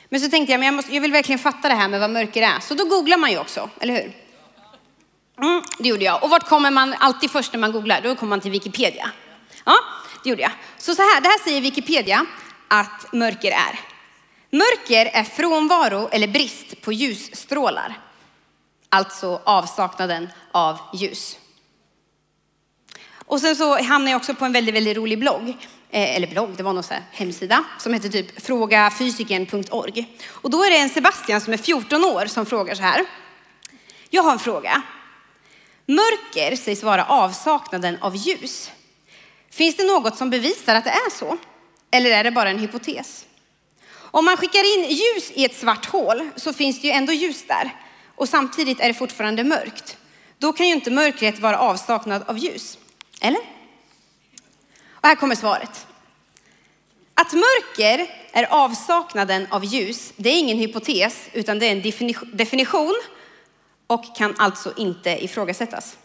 Men 0.10 0.22
så 0.22 0.30
tänkte 0.30 0.52
jag, 0.52 0.60
men 0.60 0.66
jag, 0.66 0.76
måste, 0.76 0.94
jag 0.94 1.02
vill 1.02 1.12
verkligen 1.12 1.40
fatta 1.40 1.70
det 1.70 1.76
här 1.76 1.88
med 1.88 2.00
vad 2.00 2.10
mörker 2.10 2.42
är. 2.42 2.60
Så 2.60 2.74
då 2.74 2.86
googlar 2.86 3.18
man 3.18 3.32
ju 3.32 3.40
också, 3.40 3.70
eller 3.80 3.94
hur? 3.94 4.14
Mm, 5.42 5.62
det 5.80 5.90
gjorde 5.90 6.04
jag. 6.04 6.24
Och 6.24 6.30
vart 6.30 6.50
kommer 6.50 6.72
man 6.72 6.96
alltid 7.00 7.32
först 7.32 7.54
när 7.54 7.60
man 7.60 7.72
googlar? 7.72 8.02
Då 8.02 8.16
kommer 8.16 8.30
man 8.30 8.42
till 8.42 8.52
Wikipedia. 8.52 9.12
Ja, 9.66 9.76
det 10.24 10.30
gjorde 10.30 10.42
jag. 10.42 10.52
Så 10.78 10.96
så 10.96 11.02
här, 11.02 11.22
det 11.22 11.28
här 11.28 11.44
säger 11.44 11.62
Wikipedia 11.62 12.26
att 12.68 13.14
mörker 13.14 13.52
är. 13.52 13.80
Mörker 14.52 15.06
är 15.06 15.24
frånvaro 15.24 16.10
eller 16.12 16.28
brist 16.28 16.82
på 16.82 16.94
ljusstrålar. 16.94 18.00
Alltså 18.90 19.42
avsaknaden 19.44 20.30
av 20.52 20.78
ljus. 20.94 21.38
Och 23.28 23.42
sen 23.42 23.56
så 23.56 23.84
hamnade 23.84 24.12
jag 24.12 24.18
också 24.18 24.36
på 24.36 24.46
en 24.46 24.52
väldigt, 24.52 24.76
väldigt 24.76 24.98
rolig 24.98 25.20
blogg. 25.20 25.50
Eh, 25.90 26.16
eller 26.16 26.28
blogg, 26.28 26.50
det 26.58 26.64
var 26.64 26.74
någon 26.74 26.84
så 26.84 26.94
här 26.94 27.04
hemsida 27.12 27.64
som 27.80 27.94
heter 27.94 28.10
typ 28.10 28.42
frågafysiken.org. 28.42 30.18
Och 30.28 30.50
då 30.50 30.64
är 30.64 30.70
det 30.70 30.78
en 30.78 30.90
Sebastian 30.90 31.42
som 31.42 31.54
är 31.54 31.58
14 31.58 32.04
år 32.04 32.26
som 32.26 32.46
frågar 32.46 32.76
så 32.76 32.82
här. 32.82 33.06
Jag 34.10 34.24
har 34.24 34.32
en 34.32 34.40
fråga. 34.40 34.82
Mörker 35.86 36.56
sägs 36.56 36.84
vara 36.84 37.06
avsaknaden 37.06 37.98
av 38.02 38.16
ljus. 38.16 38.72
Finns 39.52 39.78
det 39.78 39.84
något 39.84 40.18
som 40.18 40.30
bevisar 40.30 40.76
att 40.76 40.84
det 40.84 40.90
är 40.90 41.10
så? 41.10 41.38
Eller 41.92 42.10
är 42.12 42.24
det 42.24 42.32
bara 42.32 42.50
en 42.50 42.60
hypotes? 42.60 43.26
Om 43.94 44.26
man 44.26 44.38
skickar 44.38 44.78
in 44.78 44.90
ljus 44.90 45.32
i 45.34 45.46
ett 45.46 45.56
svart 45.56 45.86
hål 45.86 46.30
så 46.36 46.54
finns 46.54 46.82
det 46.82 46.88
ju 46.88 46.94
ändå 46.94 47.14
ljus 47.14 47.44
där. 47.48 47.76
Och 48.16 48.30
samtidigt 48.30 48.80
är 48.80 48.88
det 48.88 48.94
fortfarande 48.94 49.44
mörkt. 49.44 49.98
Då 50.38 50.54
kan 50.54 50.68
ju 50.68 50.74
inte 50.74 50.92
mörkret 50.92 51.40
vara 51.40 51.60
avsaknad 51.60 52.24
av 52.28 52.38
ljus. 52.38 52.78
Eller? 53.22 53.42
Och 54.90 55.08
här 55.08 55.16
kommer 55.16 55.36
svaret. 55.36 55.88
Att 57.14 57.34
mörker 57.34 58.10
är 58.32 58.44
avsaknaden 58.44 59.48
av 59.50 59.66
ljus, 59.66 60.14
det 60.16 60.30
är 60.30 60.40
ingen 60.40 60.58
hypotes, 60.58 61.30
utan 61.34 61.60
det 61.60 61.66
är 61.66 61.72
en 61.72 61.82
definition 62.38 62.96
och 63.88 64.16
kan 64.16 64.36
alltså 64.38 64.74
inte 64.78 65.24
ifrågasättas. 65.24 65.98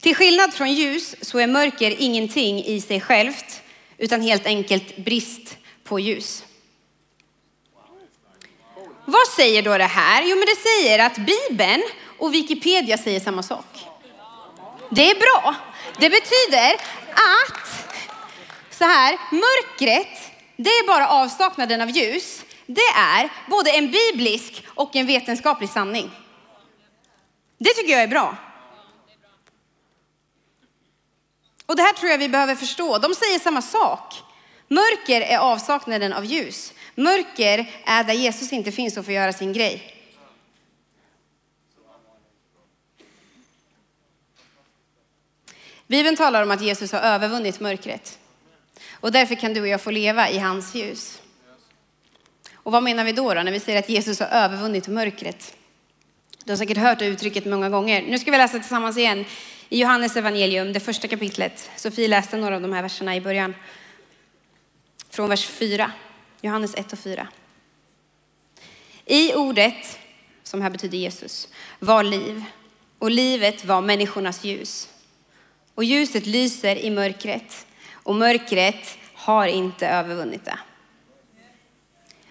Till 0.00 0.16
skillnad 0.16 0.54
från 0.54 0.72
ljus 0.72 1.16
så 1.20 1.38
är 1.38 1.46
mörker 1.46 1.94
ingenting 1.98 2.64
i 2.64 2.80
sig 2.80 3.00
självt, 3.00 3.62
utan 3.98 4.20
helt 4.20 4.46
enkelt 4.46 4.96
brist 4.96 5.56
på 5.84 6.00
ljus. 6.00 6.44
Vad 9.04 9.28
säger 9.36 9.62
då 9.62 9.78
det 9.78 9.84
här? 9.84 10.22
Jo, 10.22 10.36
men 10.36 10.46
det 10.46 10.56
säger 10.68 10.98
att 10.98 11.16
Bibeln 11.16 11.82
och 12.18 12.34
Wikipedia 12.34 12.98
säger 12.98 13.20
samma 13.20 13.42
sak. 13.42 13.84
Det 14.90 15.10
är 15.10 15.14
bra. 15.14 15.54
Det 16.00 16.10
betyder 16.10 16.74
att 17.12 17.68
så 18.70 18.84
här, 18.84 19.18
mörkret, 19.30 20.32
det 20.56 20.70
är 20.70 20.86
bara 20.86 21.08
avsaknaden 21.08 21.80
av 21.80 21.90
ljus. 21.90 22.44
Det 22.66 22.90
är 22.96 23.30
både 23.50 23.70
en 23.70 23.90
biblisk 23.90 24.64
och 24.74 24.96
en 24.96 25.06
vetenskaplig 25.06 25.70
sanning. 25.70 26.10
Det 27.58 27.74
tycker 27.74 27.92
jag 27.92 28.02
är 28.02 28.08
bra. 28.08 28.36
Och 31.66 31.76
det 31.76 31.82
här 31.82 31.92
tror 31.92 32.10
jag 32.10 32.18
vi 32.18 32.28
behöver 32.28 32.54
förstå. 32.54 32.98
De 32.98 33.14
säger 33.14 33.38
samma 33.38 33.62
sak. 33.62 34.14
Mörker 34.68 35.20
är 35.20 35.38
avsaknaden 35.38 36.12
av 36.12 36.24
ljus. 36.24 36.72
Mörker 36.94 37.70
är 37.84 38.04
där 38.04 38.14
Jesus 38.14 38.52
inte 38.52 38.72
finns 38.72 38.96
och 38.96 39.04
får 39.04 39.14
göra 39.14 39.32
sin 39.32 39.52
grej. 39.52 39.97
Bibeln 45.88 46.16
talar 46.16 46.42
om 46.42 46.50
att 46.50 46.62
Jesus 46.62 46.92
har 46.92 47.00
övervunnit 47.00 47.60
mörkret. 47.60 48.18
Och 48.92 49.12
därför 49.12 49.34
kan 49.34 49.54
du 49.54 49.60
och 49.60 49.68
jag 49.68 49.80
få 49.80 49.90
leva 49.90 50.30
i 50.30 50.38
hans 50.38 50.74
ljus. 50.74 51.22
Och 52.54 52.72
vad 52.72 52.82
menar 52.82 53.04
vi 53.04 53.12
då, 53.12 53.34
då 53.34 53.42
när 53.42 53.52
vi 53.52 53.60
säger 53.60 53.78
att 53.78 53.88
Jesus 53.88 54.20
har 54.20 54.26
övervunnit 54.26 54.88
mörkret? 54.88 55.56
Du 56.44 56.52
har 56.52 56.56
säkert 56.56 56.76
hört 56.76 56.98
det 56.98 57.06
uttrycket 57.06 57.44
många 57.46 57.68
gånger. 57.68 58.02
Nu 58.02 58.18
ska 58.18 58.30
vi 58.30 58.38
läsa 58.38 58.58
tillsammans 58.58 58.96
igen 58.96 59.24
I 59.68 59.80
Johannes 59.80 60.16
evangelium, 60.16 60.72
det 60.72 60.80
första 60.80 61.08
kapitlet. 61.08 61.70
Sofie 61.76 62.08
läste 62.08 62.36
några 62.36 62.56
av 62.56 62.62
de 62.62 62.72
här 62.72 62.82
verserna 62.82 63.16
i 63.16 63.20
början. 63.20 63.54
Från 65.10 65.28
vers 65.28 65.46
4. 65.46 65.92
Johannes 66.40 66.74
1 66.74 66.92
och 66.92 66.98
4. 66.98 67.28
I 69.04 69.34
ordet, 69.34 69.98
som 70.42 70.62
här 70.62 70.70
betyder 70.70 70.98
Jesus, 70.98 71.48
var 71.78 72.02
liv. 72.02 72.44
Och 72.98 73.10
livet 73.10 73.64
var 73.64 73.80
människornas 73.80 74.44
ljus. 74.44 74.88
Och 75.78 75.84
ljuset 75.84 76.26
lyser 76.26 76.76
i 76.76 76.90
mörkret. 76.90 77.66
Och 77.92 78.14
mörkret 78.14 78.98
har 79.14 79.46
inte 79.46 79.88
övervunnit 79.88 80.44
det. 80.44 80.58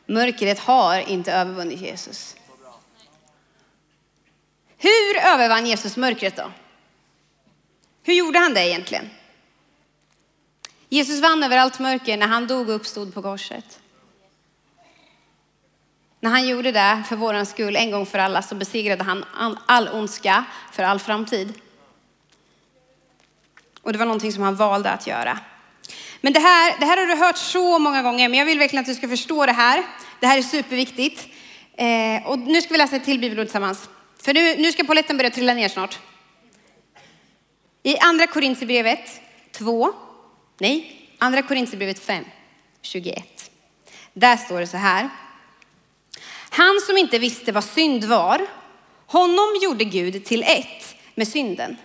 Mörkret 0.05 0.59
har 0.59 0.99
inte 0.99 1.33
övervunnit 1.33 1.81
Jesus. 1.81 2.35
Hur 4.77 5.17
övervann 5.17 5.65
Jesus 5.65 5.97
mörkret 5.97 6.35
då? 6.35 6.51
Hur 8.03 8.13
gjorde 8.13 8.39
han 8.39 8.53
det 8.53 8.67
egentligen? 8.67 9.09
Jesus 10.89 11.21
vann 11.21 11.43
över 11.43 11.57
allt 11.57 11.79
mörker 11.79 12.17
när 12.17 12.27
han 12.27 12.47
dog 12.47 12.69
och 12.69 12.75
uppstod 12.75 13.13
på 13.13 13.21
korset. 13.21 13.79
När 16.19 16.29
han 16.29 16.47
gjorde 16.47 16.71
det 16.71 17.03
för 17.09 17.15
våran 17.15 17.45
skull 17.45 17.75
en 17.75 17.91
gång 17.91 18.05
för 18.05 18.19
alla 18.19 18.41
så 18.41 18.55
besegrade 18.55 19.03
han 19.03 19.25
all, 19.33 19.57
all 19.65 19.87
ondska 19.87 20.45
för 20.71 20.83
all 20.83 20.99
framtid. 20.99 21.53
Och 23.87 23.93
det 23.93 23.99
var 23.99 24.05
någonting 24.05 24.31
som 24.31 24.43
han 24.43 24.55
valde 24.55 24.91
att 24.91 25.07
göra. 25.07 25.39
Men 26.21 26.33
det 26.33 26.39
här, 26.39 26.79
det 26.79 26.85
här 26.85 26.97
har 26.97 27.07
du 27.07 27.15
hört 27.15 27.37
så 27.37 27.79
många 27.79 28.01
gånger, 28.01 28.29
men 28.29 28.39
jag 28.39 28.45
vill 28.45 28.59
verkligen 28.59 28.81
att 28.81 28.87
du 28.87 28.95
ska 28.95 29.07
förstå 29.07 29.45
det 29.45 29.51
här. 29.51 29.83
Det 30.19 30.27
här 30.27 30.37
är 30.37 30.41
superviktigt. 30.41 31.27
Eh, 31.77 32.27
och 32.27 32.39
nu 32.39 32.61
ska 32.61 32.73
vi 32.73 32.77
läsa 32.77 32.95
ett 32.95 33.05
till 33.05 33.19
bibelord 33.19 33.45
tillsammans. 33.45 33.89
För 34.23 34.33
nu, 34.33 34.55
nu 34.57 34.71
ska 34.71 34.83
poletten 34.83 35.17
börja 35.17 35.29
trilla 35.29 35.53
ner 35.53 35.69
snart. 35.69 35.99
I 37.83 37.97
andra 37.97 38.27
Korintierbrevet 38.27 39.21
2, 39.51 39.93
nej, 40.59 41.07
andra 41.17 41.41
Korintierbrevet 41.41 41.99
5, 41.99 42.25
21. 42.81 43.51
Där 44.13 44.37
står 44.37 44.59
det 44.59 44.67
så 44.67 44.77
här. 44.77 45.09
Han 46.49 46.79
som 46.87 46.97
inte 46.97 47.19
visste 47.19 47.51
vad 47.51 47.63
synd 47.63 48.03
var, 48.03 48.47
honom 49.05 49.47
gjorde 49.61 49.83
Gud 49.83 50.25
till 50.25 50.43
ett 50.43 50.95
med 51.15 51.27
synden 51.27 51.77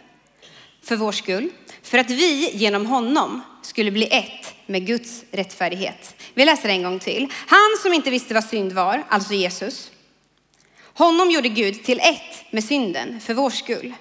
för 0.83 0.97
vår 0.97 1.13
skull, 1.13 1.51
för 1.83 1.99
att 1.99 2.11
vi 2.11 2.51
genom 2.57 2.87
honom 2.87 3.41
skulle 3.63 3.91
bli 3.91 4.07
ett 4.07 4.55
med 4.67 4.87
Guds 4.87 5.25
rättfärdighet. 5.31 6.15
Vi 6.35 6.45
läser 6.45 6.69
en 6.69 6.83
gång 6.83 6.99
till. 6.99 7.33
Han 7.47 7.77
som 7.83 7.93
inte 7.93 8.11
visste 8.11 8.35
vad 8.35 8.45
synd 8.45 8.73
var, 8.73 9.03
alltså 9.09 9.35
Jesus, 9.35 9.91
honom 10.95 11.31
gjorde 11.31 11.49
Gud 11.49 11.85
till 11.85 12.01
ett 12.01 12.53
med 12.53 12.65
synden 12.65 13.21
för 13.21 13.35
vår 13.35 13.51
skull, 13.51 13.95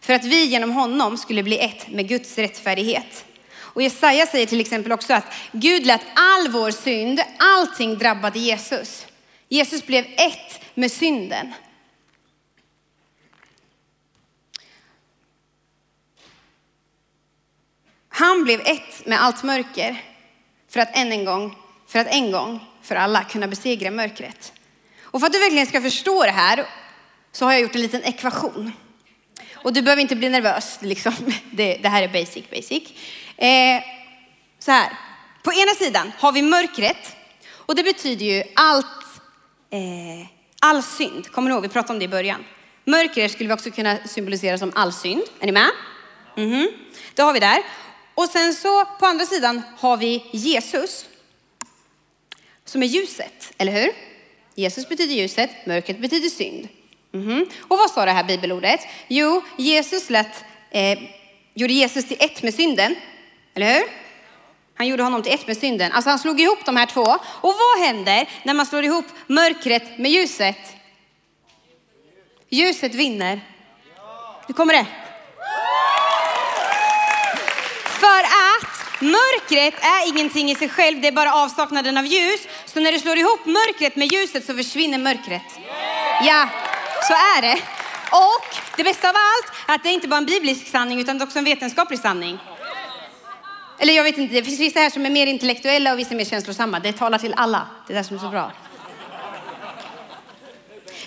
för 0.00 0.12
att 0.12 0.24
vi 0.24 0.44
genom 0.44 0.70
honom 0.70 1.18
skulle 1.18 1.42
bli 1.42 1.58
ett 1.58 1.88
med 1.88 2.08
Guds 2.08 2.38
rättfärdighet. 2.38 3.24
Och 3.52 3.82
Jesaja 3.82 4.26
säger 4.26 4.46
till 4.46 4.60
exempel 4.60 4.92
också 4.92 5.14
att 5.14 5.32
Gud 5.52 5.86
lät 5.86 6.00
all 6.14 6.48
vår 6.48 6.70
synd, 6.70 7.20
allting 7.38 7.98
drabbade 7.98 8.38
Jesus. 8.38 9.06
Jesus 9.48 9.86
blev 9.86 10.04
ett 10.04 10.60
med 10.74 10.92
synden. 10.92 11.52
Han 18.20 18.44
blev 18.44 18.60
ett 18.60 19.06
med 19.06 19.22
allt 19.22 19.42
mörker 19.42 20.04
för 20.68 20.80
att 20.80 20.96
än 20.96 21.12
en 21.12 21.24
gång, 21.24 21.56
för 21.86 21.98
att 21.98 22.06
en 22.06 22.32
gång 22.32 22.60
för 22.82 22.96
alla 22.96 23.24
kunna 23.24 23.48
besegra 23.48 23.90
mörkret. 23.90 24.52
Och 25.02 25.20
för 25.20 25.26
att 25.26 25.32
du 25.32 25.38
verkligen 25.38 25.66
ska 25.66 25.80
förstå 25.80 26.22
det 26.22 26.30
här 26.30 26.66
så 27.32 27.44
har 27.44 27.52
jag 27.52 27.60
gjort 27.60 27.74
en 27.74 27.80
liten 27.80 28.02
ekvation. 28.02 28.72
Och 29.54 29.72
du 29.72 29.82
behöver 29.82 30.02
inte 30.02 30.16
bli 30.16 30.28
nervös, 30.28 30.78
liksom. 30.80 31.12
det, 31.50 31.74
det 31.82 31.88
här 31.88 32.02
är 32.02 32.08
basic, 32.08 32.50
basic. 32.50 32.82
Eh, 33.36 33.82
så 34.58 34.70
här, 34.70 34.92
på 35.42 35.52
ena 35.52 35.72
sidan 35.78 36.12
har 36.18 36.32
vi 36.32 36.42
mörkret 36.42 37.16
och 37.50 37.74
det 37.74 37.82
betyder 37.82 38.26
ju 38.26 38.42
allt, 38.56 38.86
eh, 39.70 40.26
all 40.60 40.82
synd. 40.82 41.32
Kommer 41.32 41.48
ni 41.48 41.54
ihåg, 41.54 41.62
vi 41.62 41.68
pratade 41.68 41.92
om 41.92 41.98
det 41.98 42.04
i 42.04 42.08
början. 42.08 42.44
Mörker 42.84 43.28
skulle 43.28 43.48
vi 43.48 43.54
också 43.54 43.70
kunna 43.70 43.96
symbolisera 44.06 44.58
som 44.58 44.72
all 44.74 44.92
synd. 44.92 45.22
Är 45.40 45.46
ni 45.46 45.52
med? 45.52 45.70
Mm 46.36 46.50
-hmm. 46.50 46.68
Det 47.14 47.22
har 47.22 47.32
vi 47.32 47.40
där. 47.40 47.62
Och 48.20 48.28
sen 48.28 48.54
så 48.54 48.84
på 48.84 49.06
andra 49.06 49.26
sidan 49.26 49.62
har 49.78 49.96
vi 49.96 50.24
Jesus 50.30 51.06
som 52.64 52.82
är 52.82 52.86
ljuset, 52.86 53.52
eller 53.58 53.72
hur? 53.72 53.92
Jesus 54.54 54.88
betyder 54.88 55.14
ljuset, 55.14 55.50
mörkret 55.66 55.98
betyder 55.98 56.28
synd. 56.28 56.68
Mm 57.14 57.28
-hmm. 57.28 57.50
Och 57.68 57.78
vad 57.78 57.90
sa 57.90 58.04
det 58.04 58.10
här 58.10 58.24
bibelordet? 58.24 58.80
Jo, 59.08 59.42
Jesus 59.56 60.10
lät, 60.10 60.44
eh, 60.70 60.98
gjorde 61.54 61.72
Jesus 61.72 62.08
till 62.08 62.16
ett 62.20 62.42
med 62.42 62.54
synden, 62.54 62.94
eller 63.54 63.74
hur? 63.74 63.82
Han 64.74 64.86
gjorde 64.86 65.02
honom 65.02 65.22
till 65.22 65.32
ett 65.32 65.46
med 65.46 65.56
synden. 65.56 65.92
Alltså 65.92 66.10
han 66.10 66.18
slog 66.18 66.40
ihop 66.40 66.58
de 66.64 66.76
här 66.76 66.86
två. 66.86 67.18
Och 67.22 67.54
vad 67.58 67.86
händer 67.86 68.28
när 68.42 68.54
man 68.54 68.66
slår 68.66 68.84
ihop 68.84 69.04
mörkret 69.26 69.98
med 69.98 70.10
ljuset? 70.10 70.76
Ljuset 72.48 72.94
vinner. 72.94 73.40
Nu 74.48 74.54
kommer 74.54 74.74
det. 74.74 74.86
För 78.00 78.22
att 78.22 78.89
mörkret 79.00 79.74
är 79.80 80.08
ingenting 80.08 80.50
i 80.50 80.54
sig 80.54 80.68
själv, 80.68 81.00
det 81.00 81.08
är 81.08 81.12
bara 81.12 81.34
avsaknaden 81.34 81.98
av 81.98 82.06
ljus. 82.06 82.40
Så 82.66 82.80
när 82.80 82.92
du 82.92 82.98
slår 82.98 83.18
ihop 83.18 83.46
mörkret 83.46 83.96
med 83.96 84.08
ljuset 84.08 84.46
så 84.46 84.54
försvinner 84.54 84.98
mörkret. 84.98 85.42
Ja, 86.22 86.48
så 87.08 87.12
är 87.12 87.42
det. 87.42 87.62
Och 88.12 88.56
det 88.76 88.84
bästa 88.84 89.08
av 89.08 89.14
allt 89.16 89.52
är 89.68 89.74
att 89.74 89.82
det 89.82 89.88
är 89.88 89.92
inte 89.92 90.08
bara 90.08 90.18
en 90.18 90.26
biblisk 90.26 90.68
sanning 90.68 91.00
utan 91.00 91.22
också 91.22 91.38
en 91.38 91.44
vetenskaplig 91.44 91.98
sanning. 91.98 92.38
Eller 93.78 93.92
jag 93.92 94.04
vet 94.04 94.18
inte, 94.18 94.34
det 94.34 94.42
finns 94.42 94.60
vissa 94.60 94.80
här 94.80 94.90
som 94.90 95.06
är 95.06 95.10
mer 95.10 95.26
intellektuella 95.26 95.92
och 95.92 95.98
vissa 95.98 96.14
mer 96.14 96.24
känslosamma. 96.24 96.80
Det 96.80 96.92
talar 96.92 97.18
till 97.18 97.34
alla. 97.36 97.66
Det 97.86 97.92
är 97.92 97.98
det 97.98 98.04
som 98.04 98.16
är 98.16 98.20
så 98.20 98.28
bra. 98.28 98.52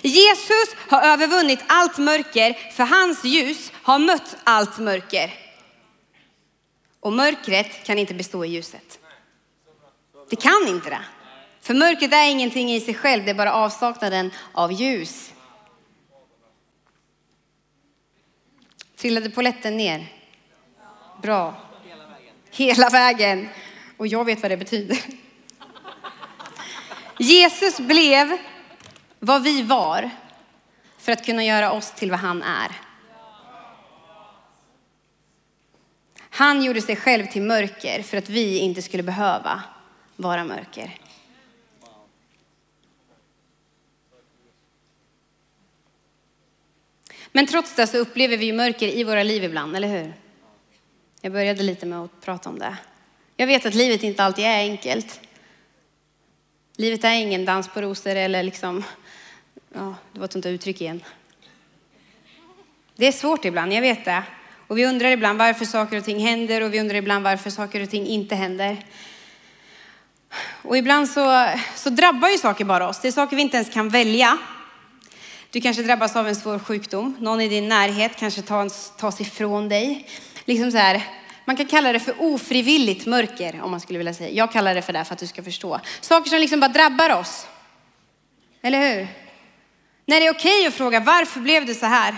Jesus 0.02 0.76
har 0.88 1.02
övervunnit 1.02 1.60
allt 1.66 1.98
mörker 1.98 2.72
för 2.76 2.84
hans 2.84 3.24
ljus 3.24 3.72
har 3.82 3.98
mött 3.98 4.36
allt 4.44 4.78
mörker. 4.78 5.43
Och 7.04 7.12
mörkret 7.12 7.84
kan 7.84 7.98
inte 7.98 8.14
bestå 8.14 8.44
i 8.44 8.48
ljuset. 8.48 8.98
Det 10.30 10.36
kan 10.36 10.68
inte 10.68 10.90
det. 10.90 11.04
För 11.60 11.74
mörkret 11.74 12.12
är 12.12 12.30
ingenting 12.30 12.72
i 12.72 12.80
sig 12.80 12.94
själv, 12.94 13.24
det 13.24 13.30
är 13.30 13.34
bara 13.34 13.52
avsaknaden 13.52 14.30
av 14.52 14.72
ljus. 14.72 15.32
Trillade 18.96 19.30
poletten 19.30 19.76
ner? 19.76 20.12
Bra. 21.22 21.54
Hela 22.50 22.88
vägen. 22.88 23.48
Och 23.96 24.06
jag 24.06 24.24
vet 24.24 24.42
vad 24.42 24.50
det 24.50 24.56
betyder. 24.56 24.98
Jesus 27.18 27.80
blev 27.80 28.38
vad 29.18 29.42
vi 29.42 29.62
var 29.62 30.10
för 30.98 31.12
att 31.12 31.26
kunna 31.26 31.44
göra 31.44 31.72
oss 31.72 31.92
till 31.92 32.10
vad 32.10 32.20
han 32.20 32.42
är. 32.42 32.70
Han 36.34 36.62
gjorde 36.62 36.80
sig 36.80 36.96
själv 36.96 37.26
till 37.26 37.42
mörker 37.42 38.02
för 38.02 38.16
att 38.16 38.28
vi 38.28 38.58
inte 38.58 38.82
skulle 38.82 39.02
behöva 39.02 39.62
vara 40.16 40.44
mörker. 40.44 40.98
Men 47.32 47.46
trots 47.46 47.74
det 47.74 47.86
så 47.86 47.98
upplever 47.98 48.36
vi 48.36 48.52
mörker 48.52 48.88
i 48.88 49.04
våra 49.04 49.22
liv 49.22 49.44
ibland, 49.44 49.76
eller 49.76 49.88
hur? 49.88 50.14
Jag 51.20 51.32
började 51.32 51.62
lite 51.62 51.86
med 51.86 51.98
att 51.98 52.20
prata 52.20 52.48
om 52.50 52.58
det. 52.58 52.76
Jag 53.36 53.46
vet 53.46 53.66
att 53.66 53.74
livet 53.74 54.02
inte 54.02 54.24
alltid 54.24 54.44
är 54.44 54.58
enkelt. 54.58 55.20
Livet 56.76 57.04
är 57.04 57.14
ingen 57.14 57.44
dans 57.44 57.68
på 57.68 57.82
rosor 57.82 58.16
eller 58.16 58.42
liksom, 58.42 58.84
ja, 59.72 59.94
det 60.12 60.18
var 60.18 60.24
ett 60.24 60.32
sånt 60.32 60.46
uttryck 60.46 60.80
igen. 60.80 61.04
Det 62.96 63.06
är 63.06 63.12
svårt 63.12 63.44
ibland, 63.44 63.72
jag 63.72 63.80
vet 63.80 64.04
det. 64.04 64.24
Och 64.66 64.78
vi 64.78 64.86
undrar 64.86 65.08
ibland 65.08 65.38
varför 65.38 65.64
saker 65.64 65.96
och 65.96 66.04
ting 66.04 66.18
händer 66.18 66.60
och 66.60 66.74
vi 66.74 66.80
undrar 66.80 66.96
ibland 66.96 67.24
varför 67.24 67.50
saker 67.50 67.82
och 67.82 67.90
ting 67.90 68.06
inte 68.06 68.34
händer. 68.34 68.76
Och 70.62 70.76
ibland 70.76 71.08
så, 71.08 71.48
så 71.74 71.90
drabbar 71.90 72.28
ju 72.28 72.38
saker 72.38 72.64
bara 72.64 72.88
oss. 72.88 73.00
Det 73.00 73.08
är 73.08 73.12
saker 73.12 73.36
vi 73.36 73.42
inte 73.42 73.56
ens 73.56 73.74
kan 73.74 73.88
välja. 73.88 74.38
Du 75.50 75.60
kanske 75.60 75.82
drabbas 75.82 76.16
av 76.16 76.28
en 76.28 76.36
svår 76.36 76.58
sjukdom. 76.58 77.16
Någon 77.20 77.40
i 77.40 77.48
din 77.48 77.68
närhet 77.68 78.16
kanske 78.16 78.42
tas, 78.42 78.92
tas 78.96 79.20
ifrån 79.20 79.68
dig. 79.68 80.08
Liksom 80.44 80.70
så 80.70 80.78
här, 80.78 81.02
man 81.44 81.56
kan 81.56 81.66
kalla 81.66 81.92
det 81.92 82.00
för 82.00 82.14
ofrivilligt 82.18 83.06
mörker 83.06 83.60
om 83.62 83.70
man 83.70 83.80
skulle 83.80 83.98
vilja 83.98 84.14
säga. 84.14 84.30
Jag 84.30 84.52
kallar 84.52 84.74
det 84.74 84.82
för 84.82 84.92
det 84.92 85.04
för 85.04 85.14
att 85.14 85.20
du 85.20 85.26
ska 85.26 85.42
förstå. 85.42 85.80
Saker 86.00 86.30
som 86.30 86.38
liksom 86.38 86.60
bara 86.60 86.68
drabbar 86.68 87.10
oss. 87.10 87.46
Eller 88.62 88.78
hur? 88.78 89.08
När 90.06 90.20
det 90.20 90.26
är 90.26 90.30
okej 90.30 90.58
okay 90.58 90.66
att 90.66 90.74
fråga 90.74 91.00
varför 91.00 91.40
blev 91.40 91.66
det 91.66 91.74
så 91.74 91.86
här? 91.86 92.14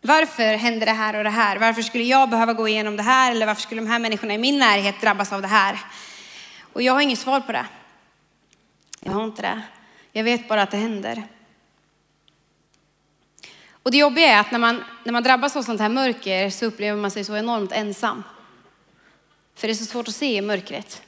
Varför 0.00 0.56
händer 0.56 0.86
det 0.86 0.92
här 0.92 1.16
och 1.16 1.24
det 1.24 1.30
här? 1.30 1.56
Varför 1.58 1.82
skulle 1.82 2.04
jag 2.04 2.30
behöva 2.30 2.52
gå 2.52 2.68
igenom 2.68 2.96
det 2.96 3.02
här? 3.02 3.30
Eller 3.30 3.46
varför 3.46 3.62
skulle 3.62 3.80
de 3.80 3.86
här 3.86 3.98
människorna 3.98 4.34
i 4.34 4.38
min 4.38 4.58
närhet 4.58 5.00
drabbas 5.00 5.32
av 5.32 5.42
det 5.42 5.48
här? 5.48 5.78
Och 6.72 6.82
jag 6.82 6.92
har 6.92 7.00
inget 7.00 7.18
svar 7.18 7.40
på 7.40 7.52
det. 7.52 7.66
Jag 9.00 9.12
har 9.12 9.24
inte 9.24 9.42
det. 9.42 9.62
Jag 10.12 10.24
vet 10.24 10.48
bara 10.48 10.62
att 10.62 10.70
det 10.70 10.76
händer. 10.76 11.22
Och 13.82 13.90
det 13.90 13.98
jobbiga 13.98 14.28
är 14.28 14.40
att 14.40 14.50
när 14.50 14.58
man, 14.58 14.84
när 15.04 15.12
man 15.12 15.22
drabbas 15.22 15.56
av 15.56 15.62
sånt 15.62 15.80
här 15.80 15.88
mörker 15.88 16.50
så 16.50 16.66
upplever 16.66 17.00
man 17.00 17.10
sig 17.10 17.24
så 17.24 17.36
enormt 17.36 17.72
ensam. 17.72 18.22
För 19.54 19.68
det 19.68 19.72
är 19.72 19.74
så 19.74 19.84
svårt 19.84 20.08
att 20.08 20.14
se 20.14 20.36
i 20.36 20.40
mörkret. 20.40 21.02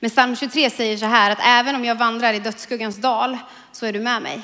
Men 0.00 0.10
psalm 0.10 0.36
23 0.36 0.70
säger 0.70 0.96
så 0.96 1.06
här 1.06 1.30
att 1.30 1.38
även 1.42 1.74
om 1.74 1.84
jag 1.84 1.94
vandrar 1.94 2.32
i 2.32 2.38
dödsskuggans 2.38 2.96
dal 2.96 3.38
så 3.72 3.86
är 3.86 3.92
du 3.92 4.00
med 4.00 4.22
mig. 4.22 4.42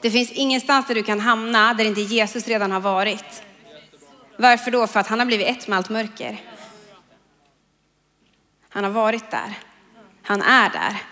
Det 0.00 0.10
finns 0.10 0.30
ingenstans 0.32 0.86
där 0.86 0.94
du 0.94 1.02
kan 1.02 1.20
hamna 1.20 1.74
där 1.74 1.84
inte 1.84 2.00
Jesus 2.00 2.48
redan 2.48 2.72
har 2.72 2.80
varit. 2.80 3.42
Varför 4.36 4.70
då? 4.70 4.86
För 4.86 5.00
att 5.00 5.06
han 5.06 5.18
har 5.18 5.26
blivit 5.26 5.46
ett 5.46 5.68
med 5.68 5.76
allt 5.78 5.88
mörker. 5.88 6.40
Han 8.68 8.84
har 8.84 8.90
varit 8.90 9.30
där. 9.30 9.58
Han 10.22 10.42
är 10.42 10.70
där. 10.70 11.02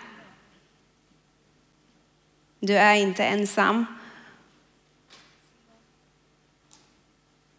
Du 2.59 2.77
är 2.77 2.95
inte 2.95 3.23
ensam. 3.23 3.85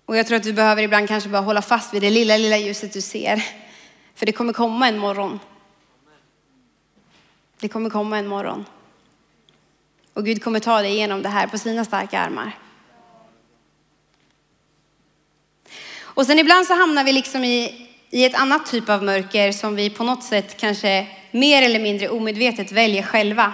Och 0.06 0.16
jag 0.16 0.26
tror 0.26 0.36
att 0.36 0.42
du 0.42 0.52
behöver 0.52 0.82
ibland 0.82 1.08
kanske 1.08 1.28
bara 1.28 1.42
hålla 1.42 1.62
fast 1.62 1.94
vid 1.94 2.02
det 2.02 2.10
lilla, 2.10 2.36
lilla 2.36 2.58
ljuset 2.58 2.92
du 2.92 3.00
ser. 3.00 3.44
För 4.14 4.26
det 4.26 4.32
kommer 4.32 4.52
komma 4.52 4.88
en 4.88 4.98
morgon. 4.98 5.40
Det 7.60 7.68
kommer 7.68 7.90
komma 7.90 8.18
en 8.18 8.26
morgon. 8.26 8.64
Och 10.14 10.24
Gud 10.24 10.42
kommer 10.42 10.60
ta 10.60 10.82
dig 10.82 10.90
igenom 10.90 11.22
det 11.22 11.28
här 11.28 11.46
på 11.46 11.58
sina 11.58 11.84
starka 11.84 12.20
armar. 12.20 12.58
Och 16.00 16.26
sen 16.26 16.38
ibland 16.38 16.66
så 16.66 16.74
hamnar 16.74 17.04
vi 17.04 17.12
liksom 17.12 17.44
i, 17.44 17.88
i 18.10 18.24
ett 18.24 18.34
annat 18.34 18.66
typ 18.66 18.88
av 18.88 19.02
mörker 19.02 19.52
som 19.52 19.76
vi 19.76 19.90
på 19.90 20.04
något 20.04 20.24
sätt 20.24 20.56
kanske 20.56 21.06
mer 21.30 21.62
eller 21.62 21.80
mindre 21.80 22.08
omedvetet 22.08 22.72
väljer 22.72 23.02
själva. 23.02 23.52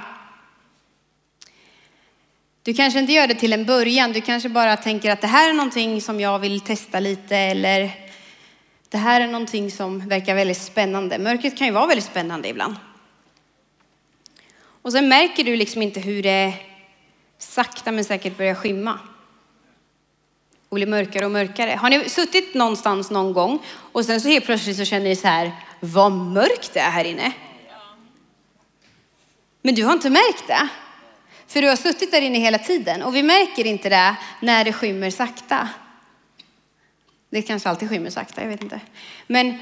Du 2.62 2.75
kanske 2.75 2.99
inte 2.99 3.12
gör 3.12 3.26
det 3.26 3.35
till 3.35 3.52
en 3.52 3.64
början, 3.64 4.12
du 4.12 4.21
kanske 4.21 4.49
bara 4.49 4.76
tänker 4.76 5.11
att 5.11 5.21
det 5.21 5.26
här 5.26 5.49
är 5.50 5.55
någonting 5.55 6.00
som 6.00 6.21
jag 6.21 6.38
vill 6.38 6.61
testa 6.61 7.00
lite 7.00 7.37
eller 7.37 7.90
det 8.88 8.99
här 8.99 9.21
är 9.21 9.26
någonting 9.26 9.71
som 9.71 10.09
verkar 10.09 10.35
väldigt 10.35 10.62
spännande. 10.62 11.19
Mörkret 11.19 11.59
kan 11.59 11.67
ju 11.67 11.73
vara 11.73 11.87
väldigt 11.87 12.05
spännande 12.05 12.49
ibland. 12.49 12.76
Och 14.83 14.93
sen 14.93 15.09
märker 15.09 15.45
du 15.45 15.57
liksom 15.57 15.83
inte 15.83 16.01
hur 16.01 16.23
det 16.23 16.55
sakta 17.39 17.93
men 17.93 18.05
säkert 18.05 18.37
börjar 18.37 18.55
skymma. 18.55 18.99
Och 20.69 20.75
blir 20.75 20.87
mörkare 20.87 21.25
och 21.25 21.31
mörkare. 21.31 21.71
Har 21.71 21.91
ni 21.91 22.09
suttit 22.09 22.55
någonstans 22.55 23.11
någon 23.11 23.33
gång 23.33 23.59
och 23.93 24.05
sen 24.05 24.21
så 24.21 24.29
helt 24.29 24.45
plötsligt 24.45 24.77
så 24.77 24.85
känner 24.85 25.09
ni 25.09 25.17
så 25.17 25.29
här, 25.29 25.53
vad 25.81 26.13
mörkt 26.13 26.75
det 26.75 26.81
är 26.81 26.91
här 26.91 27.05
inne. 27.05 27.33
Men 29.63 29.75
du 29.75 29.85
har 29.85 29.93
inte 29.93 30.11
märkt 30.11 30.47
det. 30.47 30.69
För 31.47 31.63
du 31.63 31.69
har 31.69 31.77
suttit 31.77 32.11
där 32.11 32.23
inne 32.23 32.39
hela 32.39 32.59
tiden 32.59 33.03
och 33.03 33.15
vi 33.15 33.23
märker 33.23 33.67
inte 33.67 33.89
det 33.89 34.17
när 34.41 34.65
det 34.65 34.73
skymmer 34.73 35.11
sakta. 35.11 35.69
Det 37.31 37.43
kanske 37.43 37.69
alltid 37.69 37.89
skymmer 37.89 38.11
sakta, 38.11 38.43
jag 38.43 38.49
vet 38.49 38.63
inte. 38.63 38.81
Men, 39.27 39.59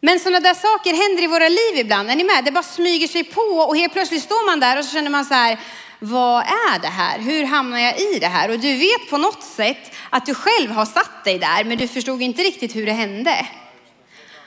men 0.00 0.20
sådana 0.20 0.40
där 0.40 0.54
saker 0.54 0.90
händer 0.90 1.22
i 1.22 1.26
våra 1.26 1.48
liv 1.48 1.74
ibland. 1.74 2.10
Är 2.10 2.16
ni 2.16 2.24
med? 2.24 2.44
Det 2.44 2.50
bara 2.50 2.62
smyger 2.62 3.08
sig 3.08 3.24
på 3.24 3.40
och 3.40 3.76
helt 3.76 3.92
plötsligt 3.92 4.22
står 4.22 4.46
man 4.46 4.60
där 4.60 4.78
och 4.78 4.84
så 4.84 4.92
känner 4.92 5.10
man 5.10 5.24
så 5.24 5.34
här, 5.34 5.58
vad 5.98 6.42
är 6.42 6.78
det 6.78 6.88
här? 6.88 7.18
Hur 7.18 7.44
hamnar 7.44 7.78
jag 7.78 8.00
i 8.00 8.18
det 8.18 8.26
här? 8.26 8.50
Och 8.50 8.58
du 8.58 8.76
vet 8.76 9.10
på 9.10 9.18
något 9.18 9.42
sätt 9.42 9.94
att 10.10 10.26
du 10.26 10.34
själv 10.34 10.70
har 10.70 10.86
satt 10.86 11.24
dig 11.24 11.38
där, 11.38 11.64
men 11.64 11.78
du 11.78 11.88
förstod 11.88 12.22
inte 12.22 12.42
riktigt 12.42 12.76
hur 12.76 12.86
det 12.86 12.92
hände. 12.92 13.46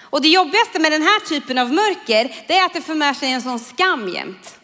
Och 0.02 0.22
det 0.22 0.28
jobbigaste 0.28 0.80
med 0.80 0.92
den 0.92 1.02
här 1.02 1.20
typen 1.20 1.58
av 1.58 1.74
mörker, 1.74 2.36
det 2.48 2.58
är 2.58 2.66
att 2.66 2.74
det 2.74 2.82
för 2.82 2.96
med 2.96 3.18
sig 3.18 3.32
en 3.32 3.42
sån 3.42 3.60
skam 3.60 4.10
jämt 4.10 4.58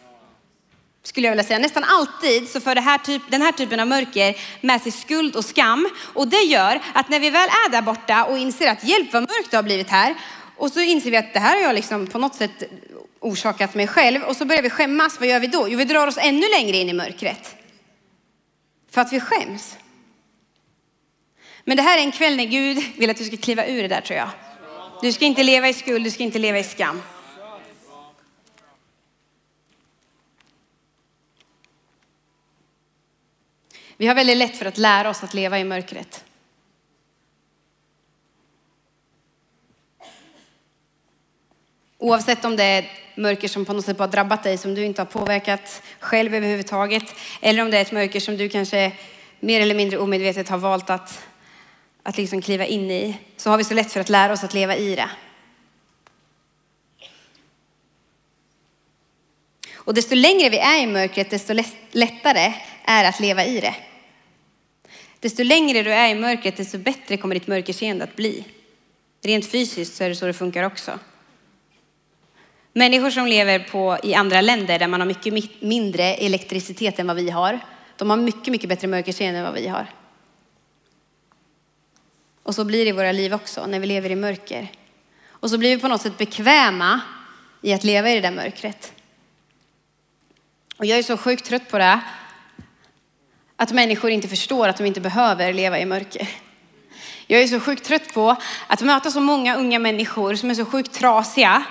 skulle 1.08 1.26
jag 1.26 1.32
vilja 1.32 1.44
säga. 1.44 1.58
Nästan 1.58 1.84
alltid 1.84 2.48
så 2.48 2.60
för 2.60 2.74
det 2.74 2.80
här 2.80 2.98
typ, 2.98 3.22
den 3.28 3.42
här 3.42 3.52
typen 3.52 3.80
av 3.80 3.86
mörker 3.86 4.34
med 4.60 4.82
sig 4.82 4.92
skuld 4.92 5.36
och 5.36 5.44
skam. 5.44 5.88
Och 6.14 6.28
det 6.28 6.42
gör 6.42 6.80
att 6.94 7.08
när 7.08 7.20
vi 7.20 7.30
väl 7.30 7.48
är 7.48 7.70
där 7.70 7.82
borta 7.82 8.24
och 8.24 8.38
inser 8.38 8.70
att 8.70 8.84
hjälp 8.84 9.12
vad 9.12 9.22
mörkt 9.22 9.50
det 9.50 9.56
har 9.56 9.62
blivit 9.62 9.90
här. 9.90 10.14
Och 10.58 10.72
så 10.72 10.80
inser 10.80 11.10
vi 11.10 11.16
att 11.16 11.32
det 11.32 11.40
här 11.40 11.56
har 11.56 11.62
jag 11.62 11.74
liksom 11.74 12.06
på 12.06 12.18
något 12.18 12.34
sätt 12.34 12.62
orsakat 13.20 13.74
mig 13.74 13.86
själv. 13.86 14.22
Och 14.22 14.36
så 14.36 14.44
börjar 14.44 14.62
vi 14.62 14.70
skämmas. 14.70 15.20
Vad 15.20 15.28
gör 15.28 15.40
vi 15.40 15.46
då? 15.46 15.68
Jo, 15.68 15.78
vi 15.78 15.84
drar 15.84 16.06
oss 16.06 16.18
ännu 16.18 16.48
längre 16.50 16.76
in 16.76 16.88
i 16.88 16.92
mörkret. 16.92 17.56
För 18.90 19.00
att 19.00 19.12
vi 19.12 19.20
skäms. 19.20 19.76
Men 21.64 21.76
det 21.76 21.82
här 21.82 21.98
är 21.98 22.02
en 22.02 22.12
kväll 22.12 22.36
när 22.36 22.44
Gud 22.44 22.78
vill 22.96 23.10
att 23.10 23.16
du 23.16 23.24
ska 23.24 23.36
kliva 23.36 23.66
ur 23.66 23.82
det 23.82 23.88
där 23.88 24.00
tror 24.00 24.18
jag. 24.18 24.28
Du 25.02 25.12
ska 25.12 25.24
inte 25.24 25.42
leva 25.42 25.68
i 25.68 25.74
skuld, 25.74 26.04
du 26.04 26.10
ska 26.10 26.22
inte 26.22 26.38
leva 26.38 26.58
i 26.58 26.64
skam. 26.64 27.02
Vi 33.96 34.06
har 34.06 34.14
väldigt 34.14 34.36
lätt 34.36 34.56
för 34.56 34.66
att 34.66 34.78
lära 34.78 35.10
oss 35.10 35.24
att 35.24 35.34
leva 35.34 35.58
i 35.58 35.64
mörkret. 35.64 36.24
Oavsett 41.98 42.44
om 42.44 42.56
det 42.56 42.64
är 42.64 42.90
mörker 43.14 43.48
som 43.48 43.64
på 43.64 43.72
något 43.72 43.84
sätt 43.84 43.96
bara 43.96 44.08
drabbat 44.08 44.42
dig, 44.42 44.58
som 44.58 44.74
du 44.74 44.84
inte 44.84 45.00
har 45.00 45.06
påverkat 45.06 45.82
själv 46.00 46.34
överhuvudtaget, 46.34 47.14
eller 47.40 47.62
om 47.62 47.70
det 47.70 47.76
är 47.76 47.82
ett 47.82 47.92
mörker 47.92 48.20
som 48.20 48.36
du 48.36 48.48
kanske 48.48 48.92
mer 49.40 49.60
eller 49.60 49.74
mindre 49.74 49.98
omedvetet 49.98 50.48
har 50.48 50.58
valt 50.58 50.90
att, 50.90 51.26
att 52.02 52.16
liksom 52.16 52.42
kliva 52.42 52.66
in 52.66 52.90
i, 52.90 53.18
så 53.36 53.50
har 53.50 53.58
vi 53.58 53.64
så 53.64 53.74
lätt 53.74 53.92
för 53.92 54.00
att 54.00 54.08
lära 54.08 54.32
oss 54.32 54.44
att 54.44 54.54
leva 54.54 54.76
i 54.76 54.94
det. 54.94 55.10
Och 59.74 59.94
desto 59.94 60.14
längre 60.14 60.48
vi 60.48 60.58
är 60.58 60.82
i 60.82 60.86
mörkret, 60.86 61.30
desto 61.30 61.54
lättare 61.92 62.54
är 62.84 63.04
att 63.04 63.20
leva 63.20 63.44
i 63.44 63.60
det. 63.60 63.74
Desto 65.20 65.42
längre 65.42 65.82
du 65.82 65.92
är 65.92 66.08
i 66.08 66.14
mörkret, 66.14 66.56
desto 66.56 66.78
bättre 66.78 67.16
kommer 67.16 67.34
ditt 67.34 67.46
mörkerseende 67.46 68.04
att 68.04 68.16
bli. 68.16 68.44
Rent 69.22 69.50
fysiskt 69.50 69.96
så 69.96 70.04
är 70.04 70.08
det 70.08 70.14
så 70.14 70.26
det 70.26 70.32
funkar 70.32 70.62
också. 70.62 70.98
Människor 72.72 73.10
som 73.10 73.26
lever 73.26 73.58
på, 73.58 73.98
i 74.02 74.14
andra 74.14 74.40
länder 74.40 74.78
där 74.78 74.88
man 74.88 75.00
har 75.00 75.06
mycket 75.06 75.62
mindre 75.62 76.14
elektricitet 76.14 76.98
än 76.98 77.06
vad 77.06 77.16
vi 77.16 77.30
har, 77.30 77.60
de 77.96 78.10
har 78.10 78.16
mycket, 78.16 78.48
mycket 78.48 78.68
bättre 78.68 78.88
mörkerseende 78.88 79.38
än 79.38 79.44
vad 79.44 79.54
vi 79.54 79.68
har. 79.68 79.86
Och 82.42 82.54
så 82.54 82.64
blir 82.64 82.84
det 82.84 82.88
i 82.88 82.92
våra 82.92 83.12
liv 83.12 83.34
också 83.34 83.66
när 83.66 83.80
vi 83.80 83.86
lever 83.86 84.10
i 84.10 84.16
mörker. 84.16 84.68
Och 85.28 85.50
så 85.50 85.58
blir 85.58 85.76
vi 85.76 85.82
på 85.82 85.88
något 85.88 86.02
sätt 86.02 86.18
bekväma 86.18 87.00
i 87.62 87.72
att 87.72 87.84
leva 87.84 88.10
i 88.10 88.14
det 88.14 88.20
där 88.20 88.30
mörkret. 88.30 88.92
Och 90.76 90.86
jag 90.86 90.98
är 90.98 91.02
så 91.02 91.16
sjukt 91.16 91.44
trött 91.44 91.70
på 91.70 91.78
det 91.78 92.00
att 93.56 93.72
människor 93.72 94.10
inte 94.10 94.28
förstår 94.28 94.68
att 94.68 94.76
de 94.76 94.86
inte 94.86 95.00
behöver 95.00 95.52
leva 95.52 95.78
i 95.78 95.86
mörker. 95.86 96.28
Jag 97.26 97.42
är 97.42 97.46
så 97.46 97.60
sjukt 97.60 97.84
trött 97.84 98.14
på 98.14 98.36
att 98.66 98.80
möta 98.80 99.10
så 99.10 99.20
många 99.20 99.56
unga 99.56 99.78
människor 99.78 100.34
som 100.34 100.50
är 100.50 100.54
så 100.54 100.64
sjukt 100.64 100.92
trasiga 100.92 101.64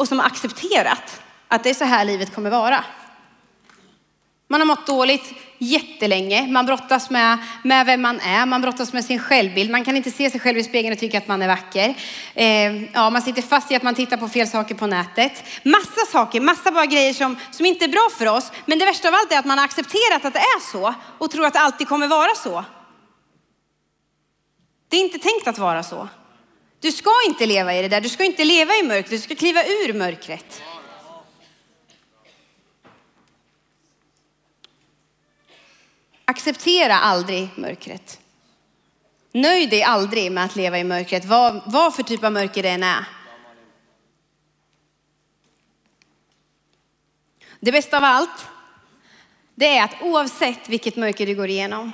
och 0.00 0.08
som 0.08 0.18
har 0.18 0.26
accepterat 0.26 1.22
att 1.48 1.64
det 1.64 1.70
är 1.70 1.74
så 1.74 1.84
här 1.84 2.04
livet 2.04 2.34
kommer 2.34 2.50
vara. 2.50 2.84
Man 4.48 4.60
har 4.60 4.66
mått 4.66 4.86
dåligt 4.86 5.34
jättelänge. 5.58 6.46
Man 6.46 6.66
brottas 6.66 7.10
med, 7.10 7.38
med 7.64 7.86
vem 7.86 8.02
man 8.02 8.20
är, 8.20 8.46
man 8.46 8.60
brottas 8.60 8.92
med 8.92 9.04
sin 9.04 9.18
självbild. 9.18 9.70
Man 9.70 9.84
kan 9.84 9.96
inte 9.96 10.10
se 10.10 10.30
sig 10.30 10.40
själv 10.40 10.58
i 10.58 10.64
spegeln 10.64 10.92
och 10.92 10.98
tycka 10.98 11.18
att 11.18 11.28
man 11.28 11.42
är 11.42 11.48
vacker. 11.48 11.94
Eh, 12.34 12.82
ja, 12.92 13.10
man 13.10 13.22
sitter 13.22 13.42
fast 13.42 13.70
i 13.70 13.74
att 13.74 13.82
man 13.82 13.94
tittar 13.94 14.16
på 14.16 14.28
fel 14.28 14.48
saker 14.48 14.74
på 14.74 14.86
nätet. 14.86 15.44
Massa 15.64 16.06
saker, 16.12 16.40
massa 16.40 16.70
bara 16.70 16.86
grejer 16.86 17.12
som, 17.12 17.36
som 17.50 17.66
inte 17.66 17.84
är 17.84 17.88
bra 17.88 18.08
för 18.18 18.26
oss. 18.26 18.52
Men 18.66 18.78
det 18.78 18.84
värsta 18.84 19.08
av 19.08 19.14
allt 19.14 19.32
är 19.32 19.38
att 19.38 19.44
man 19.44 19.58
har 19.58 19.64
accepterat 19.64 20.24
att 20.24 20.32
det 20.32 20.38
är 20.38 20.72
så 20.72 20.94
och 21.18 21.30
tror 21.30 21.46
att 21.46 21.52
det 21.52 21.60
alltid 21.60 21.88
kommer 21.88 22.08
vara 22.08 22.34
så. 22.34 22.64
Det 24.88 24.96
är 24.96 25.00
inte 25.00 25.18
tänkt 25.18 25.48
att 25.48 25.58
vara 25.58 25.82
så. 25.82 26.08
Du 26.80 26.92
ska 26.92 27.10
inte 27.26 27.46
leva 27.46 27.74
i 27.74 27.82
det 27.82 27.88
där, 27.88 28.00
du 28.00 28.08
ska 28.08 28.24
inte 28.24 28.44
leva 28.44 28.74
i 28.74 28.82
mörkret, 28.82 29.10
du 29.10 29.18
ska 29.18 29.34
kliva 29.34 29.64
ur 29.64 29.92
mörkret. 29.92 30.62
Acceptera 36.24 36.94
aldrig 36.94 37.48
mörkret. 37.56 38.20
Nöj 39.32 39.66
dig 39.66 39.82
aldrig 39.82 40.32
med 40.32 40.44
att 40.44 40.56
leva 40.56 40.78
i 40.78 40.84
mörkret, 40.84 41.24
vad, 41.24 41.62
vad 41.66 41.94
för 41.94 42.02
typ 42.02 42.24
av 42.24 42.32
mörker 42.32 42.62
det 42.62 42.68
än 42.68 42.82
är. 42.82 43.04
Det 47.60 47.72
bästa 47.72 47.96
av 47.96 48.04
allt, 48.04 48.46
det 49.54 49.76
är 49.76 49.84
att 49.84 50.02
oavsett 50.02 50.68
vilket 50.68 50.96
mörker 50.96 51.26
du 51.26 51.34
går 51.34 51.48
igenom, 51.48 51.92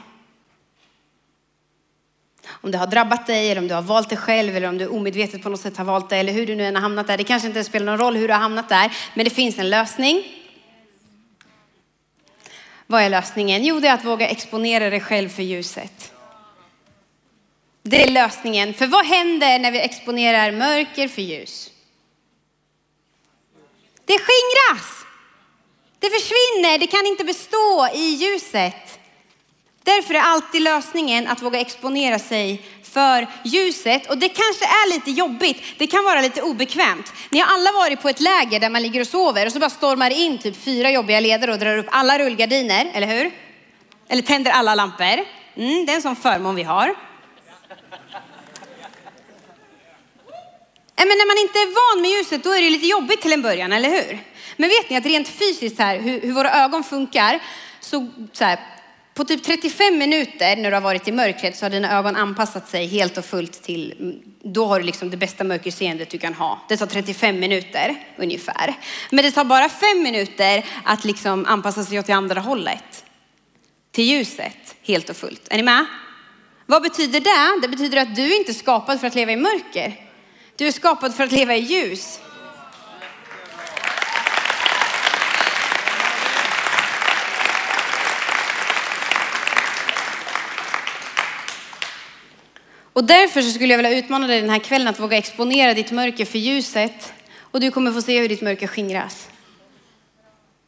om 2.48 2.70
det 2.70 2.78
har 2.78 2.86
drabbat 2.86 3.26
dig 3.26 3.50
eller 3.50 3.60
om 3.60 3.68
du 3.68 3.74
har 3.74 3.82
valt 3.82 4.08
det 4.08 4.16
själv 4.16 4.56
eller 4.56 4.68
om 4.68 4.78
du 4.78 4.86
omedvetet 4.86 5.42
på 5.42 5.48
något 5.48 5.60
sätt 5.60 5.76
har 5.76 5.84
valt 5.84 6.08
det 6.08 6.16
eller 6.16 6.32
hur 6.32 6.46
du 6.46 6.54
nu 6.54 6.64
än 6.64 6.74
har 6.74 6.82
hamnat 6.82 7.06
där. 7.06 7.16
Det 7.16 7.24
kanske 7.24 7.48
inte 7.48 7.64
spelar 7.64 7.86
någon 7.86 7.98
roll 7.98 8.16
hur 8.16 8.28
du 8.28 8.34
har 8.34 8.40
hamnat 8.40 8.68
där, 8.68 8.92
men 9.14 9.24
det 9.24 9.30
finns 9.30 9.58
en 9.58 9.70
lösning. 9.70 10.24
Vad 12.86 13.02
är 13.02 13.10
lösningen? 13.10 13.64
Jo, 13.64 13.80
det 13.80 13.88
är 13.88 13.94
att 13.94 14.04
våga 14.04 14.28
exponera 14.28 14.90
dig 14.90 15.00
själv 15.00 15.28
för 15.28 15.42
ljuset. 15.42 16.12
Det 17.82 18.02
är 18.02 18.10
lösningen. 18.10 18.74
För 18.74 18.86
vad 18.86 19.06
händer 19.06 19.58
när 19.58 19.72
vi 19.72 19.80
exponerar 19.80 20.52
mörker 20.52 21.08
för 21.08 21.22
ljus? 21.22 21.70
Det 24.04 24.18
skingras. 24.18 25.06
Det 25.98 26.10
försvinner, 26.10 26.78
det 26.78 26.86
kan 26.86 27.06
inte 27.06 27.24
bestå 27.24 27.88
i 27.94 28.04
ljuset. 28.04 28.95
Därför 29.86 30.14
är 30.14 30.20
alltid 30.20 30.62
lösningen 30.62 31.26
att 31.26 31.42
våga 31.42 31.60
exponera 31.60 32.18
sig 32.18 32.62
för 32.82 33.26
ljuset. 33.44 34.10
Och 34.10 34.18
det 34.18 34.28
kanske 34.28 34.64
är 34.64 34.94
lite 34.94 35.10
jobbigt, 35.10 35.62
det 35.78 35.86
kan 35.86 36.04
vara 36.04 36.20
lite 36.20 36.42
obekvämt. 36.42 37.12
Ni 37.30 37.38
har 37.38 37.54
alla 37.54 37.72
varit 37.72 38.02
på 38.02 38.08
ett 38.08 38.20
läger 38.20 38.60
där 38.60 38.70
man 38.70 38.82
ligger 38.82 39.00
och 39.00 39.06
sover 39.06 39.46
och 39.46 39.52
så 39.52 39.58
bara 39.58 39.70
stormar 39.70 40.10
det 40.10 40.16
in 40.16 40.38
typ 40.38 40.64
fyra 40.64 40.90
jobbiga 40.90 41.20
ledare 41.20 41.52
och 41.52 41.58
drar 41.58 41.78
upp 41.78 41.86
alla 41.90 42.18
rullgardiner, 42.18 42.90
eller 42.94 43.06
hur? 43.06 43.30
Eller 44.08 44.22
tänder 44.22 44.50
alla 44.50 44.74
lampor. 44.74 45.24
Mm, 45.56 45.86
det 45.86 45.92
är 45.92 45.96
en 45.96 46.02
sån 46.02 46.16
förmån 46.16 46.54
vi 46.54 46.62
har. 46.62 46.94
Men 50.96 51.08
när 51.08 51.26
man 51.26 51.42
inte 51.42 51.58
är 51.58 51.94
van 51.94 52.02
med 52.02 52.10
ljuset 52.10 52.44
då 52.44 52.50
är 52.50 52.62
det 52.62 52.70
lite 52.70 52.86
jobbigt 52.86 53.22
till 53.22 53.32
en 53.32 53.42
början, 53.42 53.72
eller 53.72 53.90
hur? 53.90 54.18
Men 54.56 54.68
vet 54.68 54.90
ni 54.90 54.96
att 54.96 55.06
rent 55.06 55.28
fysiskt 55.28 55.78
här, 55.78 55.98
hur, 55.98 56.20
hur 56.20 56.32
våra 56.32 56.50
ögon 56.50 56.84
funkar, 56.84 57.40
så, 57.80 58.08
så 58.32 58.44
här, 58.44 58.58
på 59.16 59.24
typ 59.24 59.42
35 59.42 59.98
minuter 59.98 60.56
när 60.56 60.70
du 60.70 60.76
har 60.76 60.80
varit 60.80 61.08
i 61.08 61.12
mörkret 61.12 61.56
så 61.56 61.64
har 61.64 61.70
dina 61.70 61.98
ögon 61.98 62.16
anpassat 62.16 62.68
sig 62.68 62.86
helt 62.86 63.18
och 63.18 63.24
fullt 63.24 63.62
till, 63.62 63.94
mm, 64.00 64.16
då 64.42 64.66
har 64.66 64.80
du 64.80 64.86
liksom 64.86 65.10
det 65.10 65.16
bästa 65.16 65.44
mörkerseendet 65.44 66.10
du 66.10 66.18
kan 66.18 66.34
ha. 66.34 66.60
Det 66.68 66.76
tar 66.76 66.86
35 66.86 67.40
minuter 67.40 67.94
ungefär. 68.16 68.74
Men 69.10 69.24
det 69.24 69.30
tar 69.30 69.44
bara 69.44 69.68
fem 69.68 70.02
minuter 70.02 70.64
att 70.84 71.04
liksom 71.04 71.46
anpassa 71.46 71.84
sig 71.84 71.98
åt 71.98 72.06
det 72.06 72.12
andra 72.12 72.40
hållet. 72.40 73.04
Till 73.92 74.04
ljuset 74.04 74.76
helt 74.82 75.10
och 75.10 75.16
fullt. 75.16 75.48
Är 75.50 75.56
ni 75.56 75.62
med? 75.62 75.86
Vad 76.66 76.82
betyder 76.82 77.20
det? 77.20 77.60
Det 77.62 77.68
betyder 77.68 77.98
att 77.98 78.16
du 78.16 78.36
inte 78.36 78.52
är 78.52 78.54
skapad 78.54 79.00
för 79.00 79.06
att 79.06 79.14
leva 79.14 79.32
i 79.32 79.36
mörker. 79.36 79.94
Du 80.56 80.66
är 80.66 80.72
skapad 80.72 81.14
för 81.14 81.24
att 81.24 81.32
leva 81.32 81.56
i 81.56 81.60
ljus. 81.60 82.20
Och 92.96 93.04
därför 93.04 93.42
så 93.42 93.50
skulle 93.50 93.72
jag 93.72 93.78
vilja 93.78 93.98
utmana 93.98 94.26
dig 94.26 94.40
den 94.40 94.50
här 94.50 94.58
kvällen 94.58 94.88
att 94.88 95.00
våga 95.00 95.16
exponera 95.16 95.74
ditt 95.74 95.90
mörker 95.90 96.24
för 96.24 96.38
ljuset. 96.38 97.12
Och 97.40 97.60
du 97.60 97.70
kommer 97.70 97.92
få 97.92 98.02
se 98.02 98.20
hur 98.20 98.28
ditt 98.28 98.42
mörker 98.42 98.66
skingras. 98.66 99.28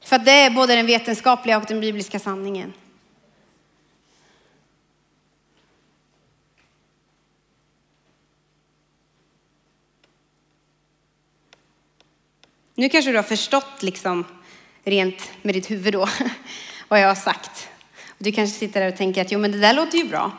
För 0.04 0.16
att 0.16 0.24
det 0.24 0.32
är 0.32 0.50
både 0.50 0.76
den 0.76 0.86
vetenskapliga 0.86 1.58
och 1.58 1.64
den 1.68 1.80
bibliska 1.80 2.18
sanningen. 2.18 2.72
Nu 12.74 12.88
kanske 12.88 13.10
du 13.10 13.16
har 13.16 13.22
förstått 13.22 13.82
liksom 13.82 14.24
rent 14.84 15.30
med 15.42 15.54
ditt 15.54 15.70
huvud 15.70 15.92
då 15.92 16.08
vad 16.88 17.00
jag 17.00 17.08
har 17.08 17.14
sagt. 17.14 17.68
Du 18.18 18.32
kanske 18.32 18.58
sitter 18.58 18.80
där 18.80 18.88
och 18.88 18.96
tänker 18.96 19.22
att 19.22 19.32
jo 19.32 19.38
men 19.38 19.52
det 19.52 19.58
där 19.58 19.74
låter 19.74 19.98
ju 19.98 20.04
bra. 20.04 20.32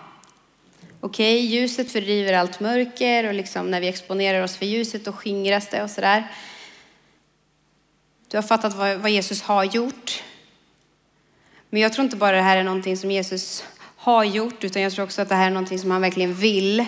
Okej, 1.01 1.45
okay, 1.45 1.59
ljuset 1.59 1.91
fördriver 1.91 2.33
allt 2.33 2.59
mörker 2.59 3.27
och 3.27 3.33
liksom 3.33 3.71
när 3.71 3.81
vi 3.81 3.87
exponerar 3.87 4.43
oss 4.43 4.57
för 4.57 4.65
ljuset 4.65 5.05
då 5.05 5.11
skingras 5.11 5.69
det 5.69 5.83
och 5.83 5.89
sådär. 5.89 6.27
Du 8.27 8.37
har 8.37 8.41
fattat 8.41 8.75
vad, 8.75 8.97
vad 8.97 9.11
Jesus 9.11 9.41
har 9.41 9.63
gjort. 9.63 10.23
Men 11.69 11.81
jag 11.81 11.93
tror 11.93 12.03
inte 12.05 12.17
bara 12.17 12.35
det 12.35 12.41
här 12.41 12.57
är 12.57 12.63
någonting 12.63 12.97
som 12.97 13.11
Jesus 13.11 13.63
har 13.95 14.23
gjort, 14.23 14.63
utan 14.63 14.81
jag 14.81 14.93
tror 14.93 15.05
också 15.05 15.21
att 15.21 15.29
det 15.29 15.35
här 15.35 15.47
är 15.47 15.51
någonting 15.51 15.79
som 15.79 15.91
han 15.91 16.01
verkligen 16.01 16.33
vill 16.33 16.85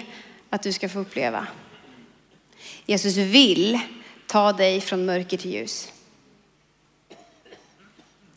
att 0.50 0.64
du 0.64 0.74
ska 0.74 0.90
få 0.90 1.00
uppleva. 1.00 1.48
Jesus 2.86 3.18
vill 3.18 3.80
ta 4.28 4.54
dig 4.54 4.82
från 4.82 5.06
mörker 5.06 5.38
till 5.38 5.54
ljus. 5.54 5.92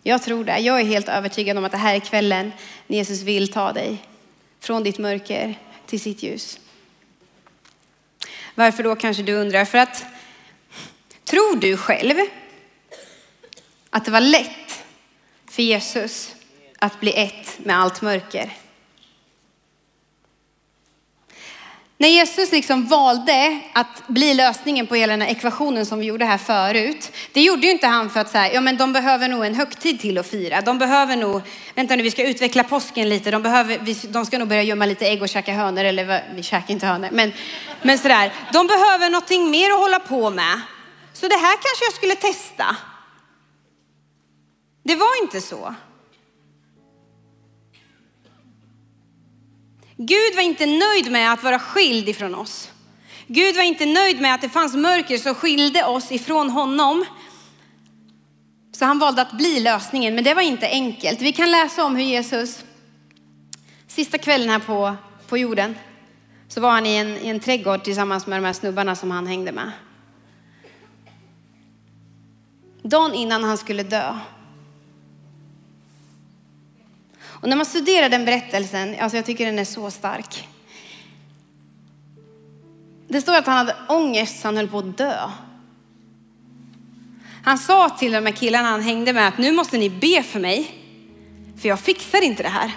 Jag 0.02 0.22
tror 0.22 0.44
det. 0.44 0.58
Jag 0.58 0.80
är 0.80 0.84
helt 0.84 1.08
övertygad 1.08 1.58
om 1.58 1.64
att 1.64 1.72
det 1.72 1.78
här 1.78 1.94
är 1.94 2.00
kvällen 2.00 2.52
när 2.87 2.96
Jesus 2.96 3.22
vill 3.22 3.52
ta 3.52 3.72
dig 3.72 3.98
från 4.60 4.82
ditt 4.82 4.98
mörker 4.98 5.54
till 5.86 6.00
sitt 6.00 6.22
ljus. 6.22 6.60
Varför 8.54 8.82
då 8.82 8.96
kanske 8.96 9.22
du 9.22 9.32
undrar? 9.32 9.64
För 9.64 9.78
att 9.78 10.04
tror 11.24 11.56
du 11.56 11.76
själv 11.76 12.14
att 13.90 14.04
det 14.04 14.10
var 14.10 14.20
lätt 14.20 14.84
för 15.50 15.62
Jesus 15.62 16.34
att 16.78 17.00
bli 17.00 17.12
ett 17.12 17.58
med 17.58 17.78
allt 17.78 18.02
mörker? 18.02 18.52
När 21.98 22.09
Jesus 22.09 22.52
liksom 22.52 22.87
valde 22.87 23.61
att 23.72 24.07
bli 24.07 24.35
lösningen 24.35 24.87
på 24.87 24.94
hela 24.94 25.12
den 25.12 25.20
här 25.20 25.28
ekvationen 25.28 25.87
som 25.87 25.98
vi 25.98 26.07
gjorde 26.07 26.24
här 26.24 26.38
förut, 26.38 27.12
det 27.33 27.42
gjorde 27.42 27.66
ju 27.66 27.72
inte 27.72 27.87
han 27.87 28.11
för 28.11 28.20
att 28.20 28.30
säga, 28.30 28.52
ja 28.52 28.61
men 28.61 28.76
de 28.76 28.92
behöver 28.92 29.28
nog 29.28 29.44
en 29.44 29.54
högtid 29.54 30.00
till 30.00 30.18
att 30.18 30.26
fira. 30.26 30.61
De 30.61 30.78
behöver 30.78 31.16
nog, 31.16 31.42
vänta 31.74 31.96
nu 31.96 32.02
vi 32.02 32.11
ska 32.11 32.28
utveckla 32.28 32.64
påsken 32.64 33.09
lite, 33.09 33.30
de, 33.30 33.42
behöver, 33.42 33.78
de 34.12 34.26
ska 34.26 34.38
nog 34.38 34.48
börja 34.48 34.62
gömma 34.62 34.87
lite 34.87 35.07
ägg 35.07 35.22
och 35.22 35.28
käka 35.28 35.52
hönor, 35.52 35.85
eller 35.85 36.24
vi 36.35 36.42
käkar 36.42 36.74
inte 36.74 36.87
hönor, 36.87 37.09
men, 37.12 37.33
men 37.83 37.98
sådär. 37.98 38.33
De 38.52 38.66
behöver 38.66 39.11
någonting 39.11 39.50
mer 39.50 39.70
att 39.70 39.78
hålla 39.78 39.98
på 39.98 40.30
med. 40.30 40.61
Så 41.12 41.28
det 41.28 41.37
här 41.37 41.52
kanske 41.52 41.85
jag 41.85 41.94
skulle 41.94 42.14
testa. 42.14 42.76
Det 44.85 44.96
var 44.96 45.22
inte 45.22 45.40
så. 45.40 45.74
Gud 49.96 50.35
var 50.35 50.42
inte 50.42 50.66
nöjd 50.66 51.12
med 51.12 51.33
att 51.33 51.42
vara 51.42 51.59
skild 51.59 52.09
ifrån 52.09 52.35
oss. 52.35 52.70
Gud 53.26 53.57
var 53.57 53.62
inte 53.62 53.87
nöjd 53.87 54.20
med 54.20 54.35
att 54.35 54.40
det 54.40 54.48
fanns 54.48 54.74
mörker 54.74 55.18
som 55.18 55.35
skilde 55.35 55.85
oss 55.85 56.12
ifrån 56.12 56.50
honom. 56.50 57.04
Så 58.72 58.85
han 58.85 58.98
valde 58.98 59.22
att 59.22 59.33
bli 59.33 59.61
lösningen, 59.61 60.14
men 60.14 60.24
det 60.24 60.35
var 60.35 60.42
inte 60.42 60.68
enkelt. 60.68 61.20
Vi 61.20 61.33
kan 61.33 61.50
läsa 61.50 61.85
om 61.85 61.96
hur 61.96 62.04
Jesus, 62.04 62.64
sista 63.87 64.18
kvällen 64.18 64.48
här 64.48 64.59
på, 64.59 64.96
på 65.28 65.38
jorden, 65.38 65.74
så 66.48 66.61
var 66.61 66.70
han 66.70 66.87
i 66.87 66.96
en, 66.96 67.16
i 67.16 67.28
en 67.28 67.40
trädgård 67.40 67.85
tillsammans 67.85 68.26
med 68.26 68.38
de 68.38 68.46
här 68.46 68.52
snubbarna 68.52 68.96
som 68.96 69.11
han 69.11 69.26
hängde 69.26 69.52
med. 69.52 69.72
Dagen 72.83 73.14
innan 73.14 73.44
han 73.44 73.59
skulle 73.59 73.83
dö 73.83 74.18
och 77.44 77.50
när 77.50 77.57
man 77.57 77.66
studerar 77.66 78.09
den 78.09 78.24
berättelsen, 78.24 78.96
alltså 79.00 79.16
jag 79.16 79.26
tycker 79.26 79.46
den 79.46 79.59
är 79.59 79.64
så 79.64 79.90
stark. 79.90 80.48
Det 83.09 83.20
står 83.20 83.35
att 83.35 83.46
han 83.46 83.57
hade 83.57 83.76
ångest 83.88 84.40
så 84.40 84.48
han 84.48 84.57
höll 84.57 84.68
på 84.68 84.78
att 84.78 84.98
dö. 84.98 85.30
Han 87.42 87.59
sa 87.59 87.88
till 87.88 88.12
de 88.12 88.26
här 88.26 88.33
killarna 88.33 88.68
han 88.68 88.83
hängde 88.83 89.12
med 89.12 89.28
att 89.28 89.38
nu 89.38 89.52
måste 89.52 89.78
ni 89.78 89.90
be 89.90 90.22
för 90.22 90.40
mig, 90.40 90.74
för 91.57 91.68
jag 91.68 91.80
fixar 91.80 92.20
inte 92.22 92.42
det 92.42 92.48
här. 92.48 92.72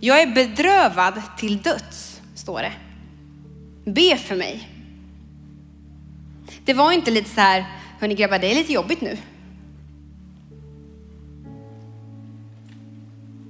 Jag 0.00 0.22
är 0.22 0.26
bedrövad 0.26 1.22
till 1.38 1.62
döds, 1.62 2.20
står 2.34 2.62
det. 2.62 2.72
Be 3.90 4.16
för 4.16 4.36
mig. 4.36 4.68
Det 6.64 6.74
var 6.74 6.92
inte 6.92 7.10
lite 7.10 7.30
så 7.30 7.40
här, 7.40 7.66
hörni 8.00 8.14
grabbar, 8.14 8.38
det 8.38 8.50
är 8.50 8.54
lite 8.54 8.72
jobbigt 8.72 9.00
nu. 9.00 9.18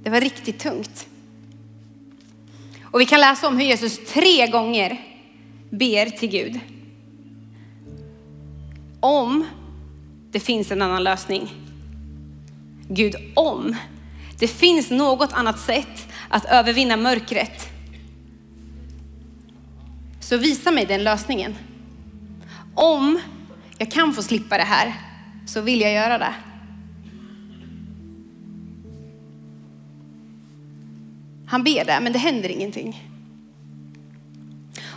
Det 0.03 0.09
var 0.09 0.21
riktigt 0.21 0.59
tungt. 0.59 1.07
Och 2.83 3.01
vi 3.01 3.05
kan 3.05 3.19
läsa 3.19 3.47
om 3.47 3.57
hur 3.57 3.65
Jesus 3.65 3.99
tre 4.13 4.47
gånger 4.47 5.01
ber 5.69 6.05
till 6.05 6.29
Gud. 6.29 6.59
Om 8.99 9.45
det 10.31 10.39
finns 10.39 10.71
en 10.71 10.81
annan 10.81 11.03
lösning. 11.03 11.51
Gud, 12.87 13.15
om 13.35 13.75
det 14.39 14.47
finns 14.47 14.89
något 14.89 15.33
annat 15.33 15.59
sätt 15.59 16.07
att 16.29 16.45
övervinna 16.45 16.97
mörkret. 16.97 17.69
Så 20.19 20.37
visa 20.37 20.71
mig 20.71 20.85
den 20.85 21.03
lösningen. 21.03 21.55
Om 22.75 23.19
jag 23.77 23.91
kan 23.91 24.13
få 24.13 24.23
slippa 24.23 24.57
det 24.57 24.63
här 24.63 24.93
så 25.45 25.61
vill 25.61 25.81
jag 25.81 25.93
göra 25.93 26.17
det. 26.17 26.33
Han 31.47 31.63
ber 31.63 31.85
det, 31.85 31.99
men 32.01 32.13
det 32.13 32.19
händer 32.19 32.49
ingenting. 32.49 33.09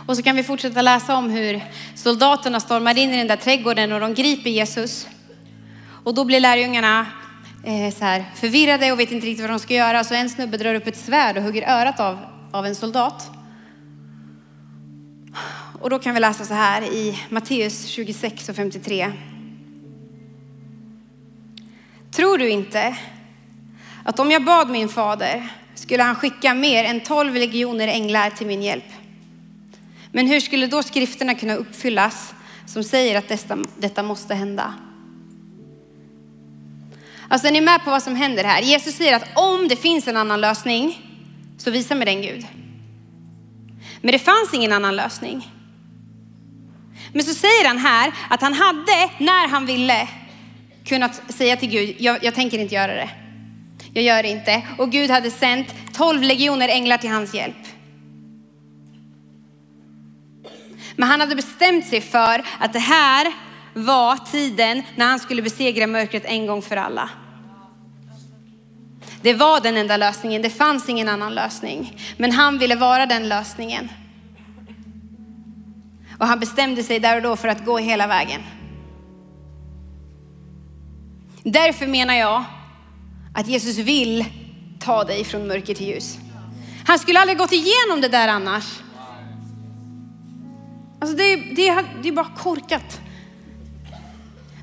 Och 0.07 0.17
så 0.17 0.23
kan 0.23 0.35
vi 0.35 0.43
fortsätta 0.43 0.81
läsa 0.81 1.17
om 1.17 1.29
hur 1.29 1.61
soldaterna 1.95 2.59
stormar 2.59 2.97
in 2.97 3.13
i 3.13 3.17
den 3.17 3.27
där 3.27 3.35
trädgården 3.35 3.91
och 3.91 3.99
de 3.99 4.13
griper 4.13 4.49
Jesus. 4.49 5.07
Och 6.03 6.13
då 6.13 6.25
blir 6.25 6.39
lärjungarna 6.39 7.05
eh, 7.63 7.93
så 7.93 8.05
här 8.05 8.25
förvirrade 8.35 8.91
och 8.91 8.99
vet 8.99 9.11
inte 9.11 9.27
riktigt 9.27 9.41
vad 9.41 9.49
de 9.49 9.59
ska 9.59 9.73
göra. 9.73 10.03
Så 10.03 10.13
en 10.13 10.29
snubbe 10.29 10.57
drar 10.57 10.75
upp 10.75 10.87
ett 10.87 10.97
svärd 10.97 11.37
och 11.37 11.43
hugger 11.43 11.69
örat 11.69 11.99
av, 11.99 12.17
av 12.51 12.65
en 12.65 12.75
soldat. 12.75 13.31
Och 15.81 15.89
då 15.89 15.99
kan 15.99 16.13
vi 16.13 16.19
läsa 16.19 16.45
så 16.45 16.53
här 16.53 16.81
i 16.81 17.19
Matteus 17.29 17.85
26 17.85 18.49
och 18.49 18.55
53. 18.55 19.11
Tror 22.11 22.37
du 22.37 22.49
inte 22.49 22.97
att 24.03 24.19
om 24.19 24.31
jag 24.31 24.43
bad 24.43 24.69
min 24.69 24.89
fader 24.89 25.49
skulle 25.77 26.03
han 26.03 26.15
skicka 26.15 26.53
mer 26.53 26.83
än 26.83 27.01
tolv 27.01 27.35
legioner 27.35 27.87
änglar 27.87 28.29
till 28.29 28.47
min 28.47 28.61
hjälp. 28.61 28.85
Men 30.11 30.27
hur 30.27 30.39
skulle 30.39 30.67
då 30.67 30.83
skrifterna 30.83 31.35
kunna 31.35 31.55
uppfyllas 31.55 32.33
som 32.65 32.83
säger 32.83 33.17
att 33.17 33.27
detta, 33.27 33.57
detta 33.77 34.03
måste 34.03 34.35
hända? 34.35 34.73
Alltså 37.29 37.47
är 37.47 37.51
ni 37.51 37.61
med 37.61 37.83
på 37.83 37.91
vad 37.91 38.03
som 38.03 38.15
händer 38.15 38.43
här? 38.43 38.61
Jesus 38.61 38.95
säger 38.95 39.15
att 39.15 39.27
om 39.35 39.67
det 39.67 39.75
finns 39.75 40.07
en 40.07 40.17
annan 40.17 40.41
lösning, 40.41 41.01
så 41.57 41.71
visa 41.71 41.95
mig 41.95 42.05
den 42.05 42.21
Gud. 42.21 42.45
Men 44.01 44.11
det 44.11 44.19
fanns 44.19 44.53
ingen 44.53 44.73
annan 44.73 44.95
lösning. 44.95 45.51
Men 47.13 47.23
så 47.23 47.33
säger 47.33 47.67
han 47.67 47.77
här 47.77 48.13
att 48.29 48.41
han 48.41 48.53
hade, 48.53 49.09
när 49.19 49.47
han 49.47 49.65
ville, 49.65 50.07
kunnat 50.85 51.33
säga 51.33 51.55
till 51.55 51.69
Gud, 51.69 51.95
jag, 51.99 52.23
jag 52.23 52.35
tänker 52.35 52.59
inte 52.59 52.75
göra 52.75 52.93
det. 52.93 53.09
Jag 53.97 54.03
gör 54.03 54.23
det 54.23 54.29
inte. 54.29 54.61
Och 54.77 54.91
Gud 54.91 55.11
hade 55.11 55.31
sänt 55.31 55.75
tolv 55.93 56.21
legioner 56.21 56.69
änglar 56.69 56.97
till 56.97 57.09
hans 57.09 57.33
hjälp. 57.33 57.55
Men 60.95 61.09
han 61.09 61.19
hade 61.19 61.35
bestämt 61.35 61.85
sig 61.85 62.01
för 62.01 62.43
att 62.59 62.73
det 62.73 62.79
här 62.79 63.33
var 63.73 64.17
tiden 64.31 64.83
när 64.95 65.05
han 65.05 65.19
skulle 65.19 65.41
besegra 65.41 65.87
mörkret 65.87 66.25
en 66.25 66.47
gång 66.47 66.61
för 66.61 66.77
alla. 66.77 67.09
Det 69.21 69.33
var 69.33 69.61
den 69.61 69.77
enda 69.77 69.97
lösningen, 69.97 70.41
det 70.41 70.49
fanns 70.49 70.89
ingen 70.89 71.09
annan 71.09 71.35
lösning. 71.35 71.97
Men 72.17 72.31
han 72.31 72.57
ville 72.57 72.75
vara 72.75 73.05
den 73.05 73.29
lösningen. 73.29 73.89
Och 76.19 76.27
han 76.27 76.39
bestämde 76.39 76.83
sig 76.83 76.99
där 76.99 77.15
och 77.15 77.21
då 77.21 77.35
för 77.35 77.47
att 77.47 77.65
gå 77.65 77.77
hela 77.77 78.07
vägen. 78.07 78.41
Därför 81.43 81.87
menar 81.87 82.13
jag 82.13 82.43
att 83.37 83.47
Jesus 83.47 83.77
vill 83.77 84.25
ta 84.79 85.03
dig 85.03 85.23
från 85.23 85.47
mörker 85.47 85.73
till 85.73 85.87
ljus. 85.87 86.17
Han 86.85 86.99
skulle 86.99 87.19
aldrig 87.19 87.37
gått 87.37 87.51
igenom 87.51 88.01
det 88.01 88.07
där 88.07 88.27
annars. 88.27 88.79
Alltså 90.99 91.17
det, 91.17 91.35
det, 91.35 91.85
det 92.01 92.09
är 92.09 92.11
bara 92.11 92.31
korkat. 92.37 92.99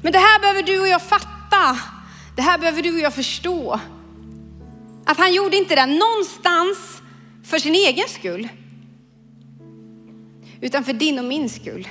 Men 0.02 0.12
det 0.12 0.18
här 0.18 0.40
behöver 0.40 0.62
du 0.62 0.80
och 0.80 0.88
jag 0.88 1.02
fatta. 1.02 1.78
Det 2.36 2.42
här 2.42 2.58
behöver 2.58 2.82
du 2.82 2.94
och 2.94 3.00
jag 3.00 3.14
förstå. 3.14 3.80
Att 5.04 5.18
han 5.18 5.34
gjorde 5.34 5.56
inte 5.56 5.74
det 5.74 5.86
någonstans 5.86 7.02
för 7.44 7.58
sin 7.58 7.74
egen 7.74 8.08
skull. 8.08 8.48
Utan 10.60 10.84
för 10.84 10.92
din 10.92 11.18
och 11.18 11.24
min 11.24 11.48
skull. 11.48 11.88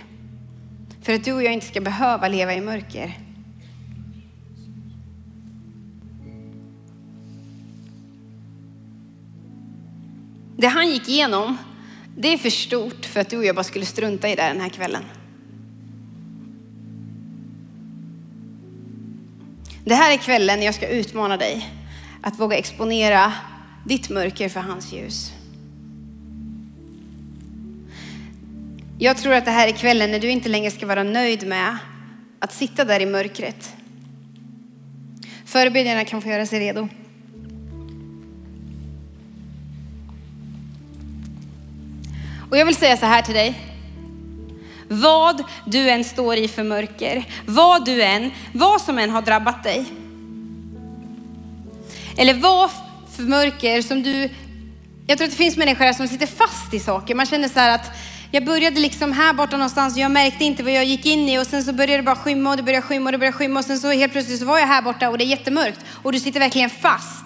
För 1.02 1.14
att 1.14 1.24
du 1.24 1.34
och 1.34 1.44
jag 1.44 1.54
inte 1.54 1.66
ska 1.66 1.82
behöva 1.82 2.28
leva 2.28 2.54
i 2.54 2.62
mörker. 2.62 3.23
Det 10.58 10.68
han 10.68 10.90
gick 10.90 11.10
igenom, 11.10 11.58
det 12.18 12.34
är 12.34 12.38
för 12.38 12.50
stort 12.50 13.06
för 13.06 13.20
att 13.20 13.30
du 13.30 13.38
och 13.38 13.46
jag 13.46 13.56
bara 13.56 13.64
skulle 13.64 13.86
strunta 13.86 14.30
i 14.30 14.36
det 14.36 14.42
den 14.42 14.62
här 14.62 14.70
kvällen. 14.70 15.04
Det 19.86 19.96
här 19.96 20.14
är 20.14 20.18
kvällen 20.18 20.64
jag 20.64 20.76
ska 20.76 20.88
utmana 20.88 21.38
dig 21.38 21.70
att 22.22 22.40
våga 22.40 22.58
exponera 22.58 23.34
ditt 23.86 24.10
mörker 24.10 24.50
för 24.50 24.60
hans 24.60 24.94
ljus. 24.94 25.32
Jag 29.00 29.18
tror 29.18 29.34
att 29.34 29.46
det 29.46 29.52
här 29.52 29.68
är 29.68 29.72
kvällen 29.72 30.12
när 30.12 30.20
du 30.20 30.30
inte 30.30 30.50
längre 30.50 30.72
ska 30.72 30.86
vara 30.86 31.04
nöjd 31.04 31.48
med 31.48 31.78
att 32.40 32.54
sitta 32.54 32.84
där 32.86 33.00
i 33.00 33.06
mörkret. 33.06 33.74
Förebedjarna 35.46 36.06
kan 36.06 36.22
få 36.22 36.30
göra 36.30 36.46
sig 36.46 36.60
redo. 36.60 36.88
Och 42.54 42.60
jag 42.60 42.66
vill 42.66 42.76
säga 42.76 42.98
så 42.98 43.06
här 43.06 43.22
till 43.22 43.34
dig. 43.34 43.60
Vad 44.88 45.44
du 45.66 45.90
än 45.90 46.04
står 46.04 46.36
i 46.36 46.48
för 46.48 46.64
mörker, 46.64 47.26
vad 47.46 47.86
du 47.86 48.04
än, 48.04 48.32
vad 48.52 48.82
som 48.82 48.98
än 48.98 49.10
har 49.10 49.22
drabbat 49.22 49.64
dig. 49.64 49.86
Eller 52.18 52.34
vad 52.34 52.70
för 53.16 53.24
mörker 53.24 53.82
som 53.82 54.04
du, 54.04 54.30
jag 55.08 55.18
tror 55.18 55.26
att 55.26 55.32
det 55.32 55.38
finns 55.38 55.58
människor 55.58 55.86
här 55.86 55.94
som 55.94 56.08
sitter 56.08 56.28
fast 56.28 56.74
i 56.74 56.80
saker. 56.80 57.16
Man 57.16 57.26
känner 57.26 57.48
så 57.48 57.60
här 57.60 57.76
att 57.76 57.92
jag 58.32 58.46
började 58.46 58.80
liksom 58.80 59.12
här 59.12 59.34
borta 59.34 59.58
någonstans 59.58 59.94
och 59.94 60.02
jag 60.02 60.12
märkte 60.12 60.44
inte 60.44 60.64
vad 60.64 60.74
jag 60.74 60.86
gick 60.86 61.06
in 61.06 61.30
i 61.30 61.40
och 61.40 61.48
sen 61.48 61.64
så 61.64 61.74
började 61.74 61.98
det 61.98 62.04
bara 62.04 62.16
skymma 62.16 62.50
och 62.50 62.58
det 62.58 62.64
började 62.64 62.86
skymma 62.86 63.06
och 63.08 63.12
det 63.12 63.18
började 63.18 63.38
skymma 63.38 63.60
och 63.60 63.66
sen 63.66 63.80
så 63.80 63.92
helt 63.92 64.12
plötsligt 64.12 64.40
så 64.40 64.46
var 64.46 64.60
jag 64.60 64.68
här 64.68 64.82
borta 64.82 65.10
och 65.10 65.18
det 65.18 65.24
är 65.24 65.28
jättemörkt 65.28 65.80
och 66.04 66.12
du 66.12 66.20
sitter 66.20 66.40
verkligen 66.40 66.70
fast. 66.70 67.23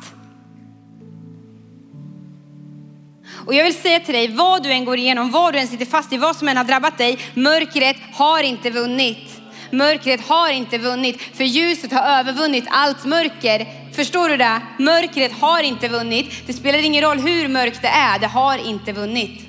Och 3.46 3.54
jag 3.54 3.64
vill 3.64 3.76
säga 3.76 4.00
till 4.00 4.14
dig, 4.14 4.28
vad 4.28 4.64
du 4.64 4.72
än 4.72 4.86
går 4.86 4.98
igenom, 4.98 5.32
vad 5.32 5.54
du 5.54 5.60
än 5.60 5.68
sitter 5.68 5.86
fast 5.86 6.14
i, 6.14 6.18
vad 6.18 6.36
som 6.36 6.48
än 6.48 6.58
har 6.58 6.64
drabbat 6.64 6.98
dig, 6.98 7.20
mörkret 7.34 7.98
har 8.14 8.44
inte 8.44 8.70
vunnit. 8.70 9.42
Mörkret 9.72 10.28
har 10.28 10.52
inte 10.52 10.78
vunnit, 10.78 11.22
för 11.34 11.44
ljuset 11.44 11.92
har 11.92 12.20
övervunnit 12.20 12.66
allt 12.70 13.06
mörker. 13.06 13.68
Förstår 13.96 14.30
du 14.30 14.38
det? 14.38 14.62
Mörkret 14.80 15.32
har 15.32 15.64
inte 15.64 15.88
vunnit. 15.88 16.48
Det 16.48 16.54
spelar 16.54 16.80
ingen 16.80 17.04
roll 17.04 17.20
hur 17.20 17.48
mörkt 17.48 17.82
det 17.82 17.88
är, 17.88 18.20
det 18.20 18.28
har 18.28 18.58
inte 18.68 18.92
vunnit. 18.92 19.47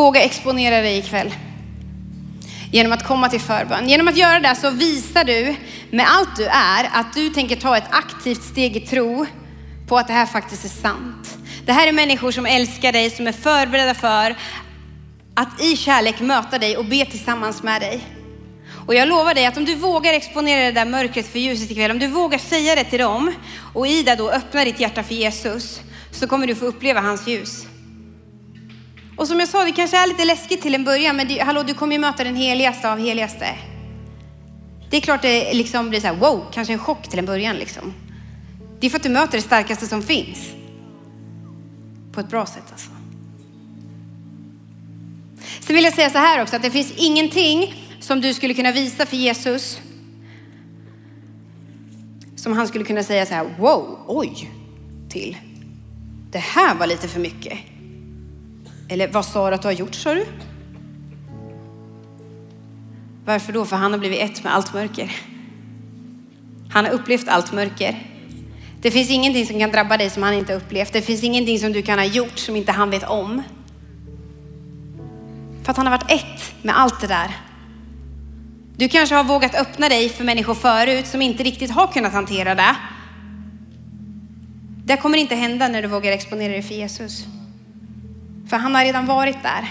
Våga 0.00 0.22
exponera 0.22 0.80
dig 0.80 0.98
ikväll. 0.98 1.34
Genom 2.72 2.92
att 2.92 3.06
komma 3.06 3.28
till 3.28 3.40
förbön. 3.40 3.88
Genom 3.88 4.08
att 4.08 4.16
göra 4.16 4.40
det 4.40 4.54
så 4.54 4.70
visar 4.70 5.24
du 5.24 5.56
med 5.90 6.06
allt 6.08 6.36
du 6.36 6.46
är 6.46 6.90
att 6.92 7.14
du 7.14 7.28
tänker 7.28 7.56
ta 7.56 7.76
ett 7.76 7.90
aktivt 7.90 8.42
steg 8.42 8.76
i 8.76 8.80
tro 8.80 9.26
på 9.88 9.98
att 9.98 10.06
det 10.06 10.12
här 10.12 10.26
faktiskt 10.26 10.64
är 10.64 10.68
sant. 10.68 11.38
Det 11.66 11.72
här 11.72 11.88
är 11.88 11.92
människor 11.92 12.30
som 12.30 12.46
älskar 12.46 12.92
dig, 12.92 13.10
som 13.10 13.26
är 13.26 13.32
förberedda 13.32 13.94
för 13.94 14.36
att 15.34 15.62
i 15.62 15.76
kärlek 15.76 16.20
möta 16.20 16.58
dig 16.58 16.76
och 16.76 16.84
be 16.84 17.04
tillsammans 17.04 17.62
med 17.62 17.80
dig. 17.80 18.00
Och 18.86 18.94
jag 18.94 19.08
lovar 19.08 19.34
dig 19.34 19.46
att 19.46 19.56
om 19.56 19.64
du 19.64 19.74
vågar 19.74 20.12
exponera 20.12 20.66
det 20.66 20.72
där 20.72 20.84
mörkret 20.86 21.26
för 21.26 21.38
ljuset 21.38 21.70
ikväll, 21.70 21.90
om 21.90 21.98
du 21.98 22.06
vågar 22.06 22.38
säga 22.38 22.74
det 22.74 22.84
till 22.84 22.98
dem 22.98 23.32
och 23.74 23.86
i 23.86 24.02
det 24.02 24.14
då 24.14 24.30
öppna 24.30 24.64
ditt 24.64 24.80
hjärta 24.80 25.02
för 25.02 25.14
Jesus, 25.14 25.80
så 26.10 26.26
kommer 26.26 26.46
du 26.46 26.54
få 26.54 26.64
uppleva 26.64 27.00
hans 27.00 27.28
ljus. 27.28 27.66
Och 29.20 29.28
som 29.28 29.40
jag 29.40 29.48
sa, 29.48 29.64
det 29.64 29.72
kanske 29.72 29.96
är 29.96 30.06
lite 30.06 30.24
läskigt 30.24 30.62
till 30.62 30.74
en 30.74 30.84
början, 30.84 31.16
men 31.16 31.28
det, 31.28 31.38
hallå, 31.40 31.62
du 31.62 31.74
kommer 31.74 31.92
ju 31.92 31.98
möta 31.98 32.24
den 32.24 32.36
heligaste 32.36 32.92
av 32.92 32.98
heligaste. 32.98 33.46
Det 34.90 34.96
är 34.96 35.00
klart 35.00 35.22
det 35.22 35.54
liksom 35.54 35.90
blir 35.90 36.00
så 36.00 36.06
här, 36.06 36.14
wow, 36.14 36.46
kanske 36.52 36.72
en 36.72 36.78
chock 36.78 37.08
till 37.08 37.18
en 37.18 37.26
början 37.26 37.56
liksom. 37.56 37.94
Det 38.80 38.86
är 38.86 38.90
för 38.90 38.96
att 38.96 39.02
du 39.02 39.08
möter 39.08 39.38
det 39.38 39.42
starkaste 39.42 39.86
som 39.86 40.02
finns. 40.02 40.38
På 42.12 42.20
ett 42.20 42.28
bra 42.28 42.46
sätt 42.46 42.62
alltså. 42.72 42.90
Sen 45.60 45.76
vill 45.76 45.84
jag 45.84 45.94
säga 45.94 46.10
så 46.10 46.18
här 46.18 46.42
också, 46.42 46.56
att 46.56 46.62
det 46.62 46.70
finns 46.70 46.92
ingenting 46.96 47.74
som 48.00 48.20
du 48.20 48.34
skulle 48.34 48.54
kunna 48.54 48.72
visa 48.72 49.06
för 49.06 49.16
Jesus 49.16 49.80
som 52.36 52.52
han 52.52 52.68
skulle 52.68 52.84
kunna 52.84 53.02
säga 53.02 53.26
så 53.26 53.34
här, 53.34 53.46
wow, 53.58 53.98
oj, 54.06 54.50
till. 55.08 55.36
Det 56.30 56.38
här 56.38 56.74
var 56.74 56.86
lite 56.86 57.08
för 57.08 57.20
mycket. 57.20 57.58
Eller 58.90 59.08
vad 59.08 59.24
sa 59.24 59.48
du 59.48 59.54
att 59.54 59.62
du 59.62 59.68
har 59.68 59.72
gjort, 59.72 59.94
sa 59.94 60.14
du? 60.14 60.26
Varför 63.24 63.52
då? 63.52 63.64
För 63.64 63.76
han 63.76 63.92
har 63.92 63.98
blivit 63.98 64.20
ett 64.20 64.44
med 64.44 64.54
allt 64.54 64.74
mörker. 64.74 65.12
Han 66.70 66.84
har 66.84 66.92
upplevt 66.92 67.28
allt 67.28 67.52
mörker. 67.52 68.06
Det 68.80 68.90
finns 68.90 69.10
ingenting 69.10 69.46
som 69.46 69.58
kan 69.58 69.70
drabba 69.70 69.96
dig 69.96 70.10
som 70.10 70.22
han 70.22 70.34
inte 70.34 70.52
har 70.52 70.60
upplevt. 70.60 70.92
Det 70.92 71.02
finns 71.02 71.22
ingenting 71.22 71.58
som 71.58 71.72
du 71.72 71.82
kan 71.82 71.98
ha 71.98 72.06
gjort 72.06 72.38
som 72.38 72.56
inte 72.56 72.72
han 72.72 72.90
vet 72.90 73.04
om. 73.04 73.42
För 75.62 75.70
att 75.70 75.76
han 75.76 75.86
har 75.86 75.98
varit 75.98 76.10
ett 76.10 76.54
med 76.62 76.78
allt 76.78 77.00
det 77.00 77.06
där. 77.06 77.36
Du 78.76 78.88
kanske 78.88 79.14
har 79.14 79.24
vågat 79.24 79.54
öppna 79.54 79.88
dig 79.88 80.08
för 80.08 80.24
människor 80.24 80.54
förut 80.54 81.06
som 81.06 81.22
inte 81.22 81.42
riktigt 81.42 81.70
har 81.70 81.86
kunnat 81.86 82.12
hantera 82.12 82.54
det. 82.54 82.76
Det 84.84 84.96
kommer 84.96 85.18
inte 85.18 85.34
hända 85.34 85.68
när 85.68 85.82
du 85.82 85.88
vågar 85.88 86.12
exponera 86.12 86.52
dig 86.52 86.62
för 86.62 86.74
Jesus. 86.74 87.26
För 88.50 88.56
han 88.56 88.74
har 88.74 88.84
redan 88.84 89.06
varit 89.06 89.42
där. 89.42 89.68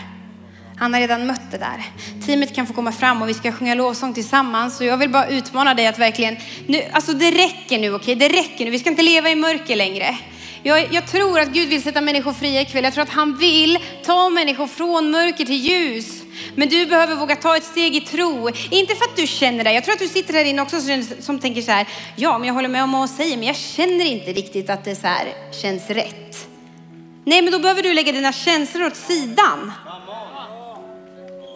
Han 0.77 0.93
har 0.93 1.01
redan 1.01 1.27
mött 1.27 1.51
det 1.51 1.57
där. 1.57 1.83
Teamet 2.25 2.55
kan 2.55 2.67
få 2.67 2.73
komma 2.73 2.91
fram 2.91 3.21
och 3.21 3.29
vi 3.29 3.33
ska 3.33 3.51
sjunga 3.51 3.75
lovsång 3.75 4.13
tillsammans. 4.13 4.77
Så 4.77 4.83
jag 4.83 4.97
vill 4.97 5.09
bara 5.09 5.27
utmana 5.27 5.73
dig 5.73 5.87
att 5.87 5.99
verkligen, 5.99 6.37
nu, 6.67 6.81
alltså 6.91 7.13
det 7.13 7.31
räcker 7.31 7.79
nu, 7.79 7.93
okej? 7.93 8.15
Okay? 8.15 8.29
Det 8.29 8.35
räcker 8.35 8.65
nu. 8.65 8.71
Vi 8.71 8.79
ska 8.79 8.89
inte 8.89 9.01
leva 9.01 9.29
i 9.29 9.35
mörker 9.35 9.75
längre. 9.75 10.17
Jag, 10.63 10.93
jag, 10.93 11.07
tror 11.07 11.39
att 11.39 11.49
Gud 11.49 11.69
vill 11.69 11.83
sätta 11.83 12.01
människor 12.01 12.33
fria 12.33 12.61
ikväll. 12.61 12.83
Jag 12.83 12.93
tror 12.93 13.03
att 13.03 13.09
han 13.09 13.37
vill 13.37 13.79
ta 14.05 14.29
människor 14.29 14.67
från 14.67 15.11
mörker 15.11 15.45
till 15.45 15.55
ljus. 15.55 16.23
Men 16.55 16.69
du 16.69 16.85
behöver 16.85 17.15
våga 17.15 17.35
ta 17.35 17.57
ett 17.57 17.63
steg 17.63 17.95
i 17.95 18.01
tro. 18.01 18.49
Inte 18.69 18.95
för 18.95 19.05
att 19.05 19.15
du 19.15 19.27
känner 19.27 19.63
det. 19.63 19.73
Jag 19.73 19.83
tror 19.83 19.93
att 19.93 19.99
du 19.99 20.07
sitter 20.07 20.33
här 20.33 20.45
inne 20.45 20.61
också 20.61 20.81
som, 20.81 21.03
som 21.19 21.39
tänker 21.39 21.61
så 21.61 21.71
här, 21.71 21.87
ja 22.15 22.37
men 22.37 22.47
jag 22.47 22.53
håller 22.53 22.69
med 22.69 22.83
om 22.83 22.91
vad 22.91 23.01
hon 23.01 23.07
säger, 23.07 23.37
men 23.37 23.47
jag 23.47 23.55
känner 23.55 24.05
inte 24.05 24.33
riktigt 24.33 24.69
att 24.69 24.85
det 24.85 24.95
så 24.95 25.07
här 25.07 25.27
känns 25.61 25.89
rätt. 25.89 26.28
Nej, 27.25 27.41
men 27.41 27.51
då 27.51 27.59
behöver 27.59 27.83
du 27.83 27.93
lägga 27.93 28.11
dina 28.11 28.31
känslor 28.31 28.87
åt 28.87 28.95
sidan. 28.95 29.71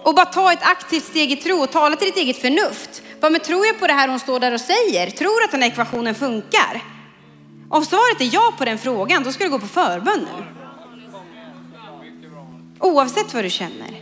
Och 0.03 0.15
bara 0.15 0.25
ta 0.25 0.53
ett 0.53 0.63
aktivt 0.63 1.03
steg 1.03 1.31
i 1.31 1.35
tro 1.35 1.57
och 1.57 1.71
tala 1.71 1.95
till 1.95 2.07
ditt 2.07 2.17
eget 2.17 2.41
förnuft. 2.41 3.01
Vad 3.19 3.31
men 3.31 3.41
tror 3.41 3.65
jag 3.65 3.79
på 3.79 3.87
det 3.87 3.93
här 3.93 4.07
hon 4.07 4.19
står 4.19 4.39
där 4.39 4.53
och 4.53 4.61
säger? 4.61 5.09
Tror 5.09 5.43
att 5.43 5.51
den 5.51 5.61
här 5.61 5.69
ekvationen 5.69 6.15
funkar? 6.15 6.81
Om 7.69 7.85
svaret 7.85 8.21
är 8.21 8.29
ja 8.33 8.53
på 8.57 8.65
den 8.65 8.77
frågan, 8.77 9.23
då 9.23 9.31
ska 9.31 9.43
du 9.43 9.49
gå 9.49 9.59
på 9.59 9.67
förbön 9.67 10.27
nu. 10.37 10.45
Oavsett 12.79 13.33
vad 13.33 13.43
du 13.43 13.49
känner. 13.49 14.01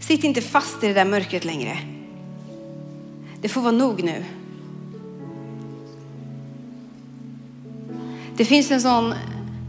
Sitt 0.00 0.24
inte 0.24 0.40
fast 0.40 0.84
i 0.84 0.86
det 0.86 0.94
där 0.94 1.04
mörkret 1.04 1.44
längre. 1.44 1.78
Det 3.40 3.48
får 3.48 3.60
vara 3.60 3.72
nog 3.72 4.02
nu. 4.02 4.24
Det 8.36 8.44
finns 8.44 8.70
en 8.70 8.80
sån 8.80 9.14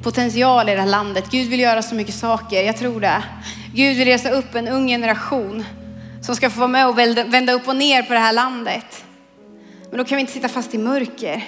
potential 0.03 0.69
i 0.69 0.71
det 0.71 0.81
här 0.81 0.87
landet. 0.87 1.25
Gud 1.31 1.49
vill 1.49 1.59
göra 1.59 1.81
så 1.81 1.95
mycket 1.95 2.15
saker, 2.15 2.63
jag 2.63 2.77
tror 2.77 3.01
det. 3.01 3.23
Gud 3.73 3.97
vill 3.97 4.07
resa 4.07 4.29
upp 4.31 4.55
en 4.55 4.67
ung 4.67 4.87
generation 4.87 5.63
som 6.21 6.35
ska 6.35 6.49
få 6.49 6.59
vara 6.59 6.67
med 6.67 6.87
och 6.87 6.97
vända 7.33 7.53
upp 7.53 7.67
och 7.67 7.75
ner 7.75 8.03
på 8.03 8.13
det 8.13 8.19
här 8.19 8.33
landet. 8.33 9.05
Men 9.89 9.97
då 9.97 10.03
kan 10.03 10.15
vi 10.15 10.21
inte 10.21 10.33
sitta 10.33 10.49
fast 10.49 10.73
i 10.73 10.77
mörker. 10.77 11.43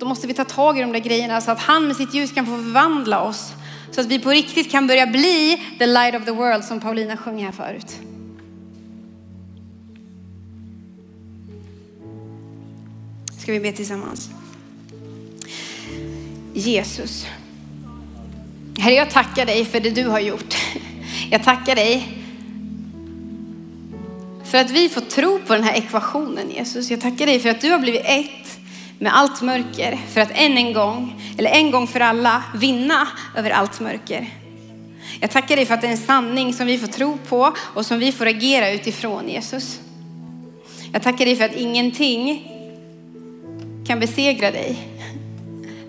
Då 0.00 0.06
måste 0.06 0.26
vi 0.26 0.34
ta 0.34 0.44
tag 0.44 0.78
i 0.78 0.80
de 0.80 0.92
där 0.92 1.00
grejerna 1.00 1.40
så 1.40 1.50
att 1.50 1.60
han 1.60 1.86
med 1.86 1.96
sitt 1.96 2.14
ljus 2.14 2.32
kan 2.32 2.46
få 2.46 2.52
förvandla 2.52 3.20
oss. 3.20 3.52
Så 3.90 4.00
att 4.00 4.06
vi 4.06 4.18
på 4.18 4.30
riktigt 4.30 4.70
kan 4.70 4.86
börja 4.86 5.06
bli 5.06 5.62
the 5.78 5.86
light 5.86 6.14
of 6.14 6.24
the 6.24 6.30
world 6.30 6.64
som 6.64 6.80
Paulina 6.80 7.16
sjöng 7.16 7.44
här 7.44 7.52
förut. 7.52 7.96
Ska 13.38 13.52
vi 13.52 13.60
be 13.60 13.72
tillsammans? 13.72 14.30
Jesus. 16.54 17.26
Herre, 18.78 18.94
jag 18.94 19.10
tackar 19.10 19.46
dig 19.46 19.64
för 19.64 19.80
det 19.80 19.90
du 19.90 20.04
har 20.04 20.20
gjort. 20.20 20.54
Jag 21.30 21.44
tackar 21.44 21.74
dig 21.74 22.08
för 24.44 24.58
att 24.58 24.70
vi 24.70 24.88
får 24.88 25.00
tro 25.00 25.38
på 25.46 25.54
den 25.54 25.64
här 25.64 25.74
ekvationen 25.74 26.50
Jesus. 26.50 26.90
Jag 26.90 27.00
tackar 27.00 27.26
dig 27.26 27.40
för 27.40 27.48
att 27.48 27.60
du 27.60 27.70
har 27.70 27.78
blivit 27.78 28.02
ett 28.04 28.58
med 28.98 29.16
allt 29.16 29.42
mörker 29.42 29.98
för 30.12 30.20
att 30.20 30.30
än 30.34 30.58
en 30.58 30.72
gång, 30.72 31.22
eller 31.38 31.50
en 31.50 31.70
gång 31.70 31.86
för 31.86 32.00
alla, 32.00 32.42
vinna 32.54 33.08
över 33.36 33.50
allt 33.50 33.80
mörker. 33.80 34.28
Jag 35.20 35.30
tackar 35.30 35.56
dig 35.56 35.66
för 35.66 35.74
att 35.74 35.80
det 35.80 35.86
är 35.86 35.92
en 35.92 35.98
sanning 35.98 36.52
som 36.52 36.66
vi 36.66 36.78
får 36.78 36.86
tro 36.86 37.18
på 37.28 37.54
och 37.74 37.86
som 37.86 37.98
vi 37.98 38.12
får 38.12 38.26
agera 38.26 38.70
utifrån 38.70 39.28
Jesus. 39.28 39.80
Jag 40.92 41.02
tackar 41.02 41.24
dig 41.24 41.36
för 41.36 41.44
att 41.44 41.54
ingenting 41.54 42.48
kan 43.86 44.00
besegra 44.00 44.50
dig. 44.50 44.91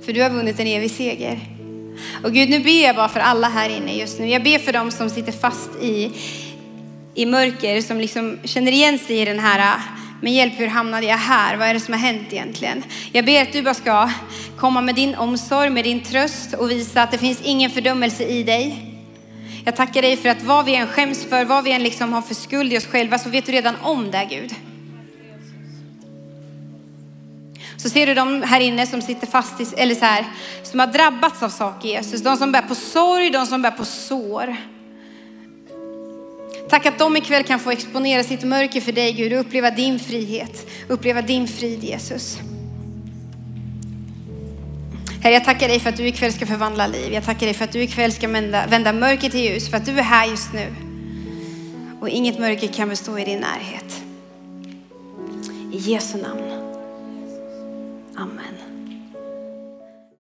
För 0.06 0.14
du 0.14 0.22
har 0.22 0.30
vunnit 0.30 0.60
en 0.60 0.68
evig 0.68 0.92
seger. 0.92 1.40
Och 2.24 2.34
Gud, 2.34 2.50
nu 2.50 2.60
ber 2.60 2.84
jag 2.84 2.96
bara 2.96 3.10
för 3.10 3.20
alla 3.20 3.50
här 3.50 3.70
inne 3.70 3.98
just 3.98 4.20
nu. 4.20 4.28
Jag 4.28 4.44
ber 4.44 4.60
för 4.60 4.74
dem 4.74 4.92
som 4.92 5.10
sitter 5.10 5.32
fast 5.32 5.70
i, 5.82 6.12
i 7.14 7.26
mörker, 7.26 7.82
som 7.82 7.98
liksom 7.98 8.40
känner 8.44 8.72
igen 8.72 9.00
sig 9.00 9.22
i 9.22 9.26
den 9.26 9.40
här, 9.40 9.80
men 10.22 10.34
hjälp 10.34 10.54
hur 10.60 10.68
hamnade 10.68 11.06
jag 11.06 11.18
här? 11.18 11.58
Vad 11.58 11.68
är 11.68 11.74
det 11.74 11.80
som 11.80 11.94
har 11.94 12.02
hänt 12.02 12.28
egentligen? 12.32 12.84
Jag 13.12 13.26
ber 13.26 13.42
att 13.42 13.54
du 13.54 13.62
bara 13.62 13.74
ska 13.74 14.10
komma 14.58 14.82
med 14.82 14.96
din 14.96 15.16
omsorg, 15.16 15.70
med 15.70 15.84
din 15.84 16.02
tröst 16.02 16.54
och 16.54 16.72
visa 16.72 17.04
att 17.04 17.12
det 17.12 17.18
finns 17.18 17.42
ingen 17.42 17.72
fördömelse 17.72 18.24
i 18.24 18.44
dig. 18.44 18.90
Jag 19.66 19.76
tackar 19.76 20.02
dig 20.02 20.18
för 20.18 20.30
att 20.30 20.44
vad 20.44 20.66
vi 20.66 20.76
än 20.76 20.88
skäms 20.88 21.26
för, 21.26 21.46
vad 21.46 21.64
vi 21.64 21.72
än 21.72 21.84
liksom 21.84 22.14
har 22.14 22.22
för 22.22 22.36
skuld 22.36 22.74
i 22.74 22.78
oss 22.78 22.86
själva, 22.86 23.18
så 23.18 23.30
vet 23.30 23.46
du 23.46 23.52
redan 23.52 23.76
om 23.82 24.12
det 24.12 24.28
Gud. 24.30 24.54
Så 27.84 27.90
ser 27.90 28.08
du 28.08 28.14
de 28.14 28.42
här 28.42 28.60
inne 28.60 28.88
som 28.88 29.02
sitter 29.02 29.28
fast 29.28 29.62
i, 29.62 29.68
eller 29.78 29.96
så 29.96 30.06
här, 30.06 30.26
som 30.64 30.80
har 30.80 30.88
drabbats 30.88 31.44
av 31.44 31.50
saker 31.50 31.90
Jesus. 31.90 32.22
De 32.22 32.38
som 32.38 32.52
bär 32.52 32.62
på 32.62 32.76
sorg, 32.76 33.30
de 33.30 33.46
som 33.46 33.62
bär 33.62 33.72
på 33.72 33.86
sår. 33.86 34.56
Tack 36.70 36.86
att 36.86 37.00
de 37.00 37.18
ikväll 37.18 37.44
kan 37.44 37.60
få 37.60 37.72
exponera 37.72 38.24
sitt 38.24 38.44
mörker 38.44 38.82
för 38.82 38.92
dig 38.92 39.14
Gud 39.14 39.34
och 39.34 39.40
uppleva 39.40 39.72
din 39.72 40.00
frihet, 40.00 40.68
uppleva 40.88 41.22
din 41.22 41.48
frid 41.48 41.84
Jesus. 41.84 42.40
Herre, 45.22 45.34
jag 45.34 45.46
tackar 45.46 45.68
dig 45.68 45.80
för 45.80 45.90
att 45.90 45.98
du 45.98 46.08
ikväll 46.08 46.34
ska 46.34 46.46
förvandla 46.46 46.88
liv. 46.88 47.14
Jag 47.14 47.26
tackar 47.26 47.46
dig 47.46 47.54
för 47.54 47.64
att 47.64 47.72
du 47.72 47.82
ikväll 47.82 48.12
ska 48.12 48.28
vända, 48.28 48.68
vända 48.68 48.94
mörker 48.94 49.30
till 49.30 49.40
ljus, 49.40 49.70
för 49.70 49.78
att 49.78 49.86
du 49.86 50.00
är 50.00 50.04
här 50.04 50.28
just 50.28 50.54
nu. 50.54 50.76
Och 52.02 52.10
inget 52.10 52.40
mörker 52.40 52.68
kan 52.68 52.90
bestå 52.90 53.20
i 53.20 53.26
din 53.26 53.40
närhet. 53.40 54.04
I 55.74 55.78
Jesu 55.78 56.18
namn. 56.18 56.63
Amen. 58.16 58.73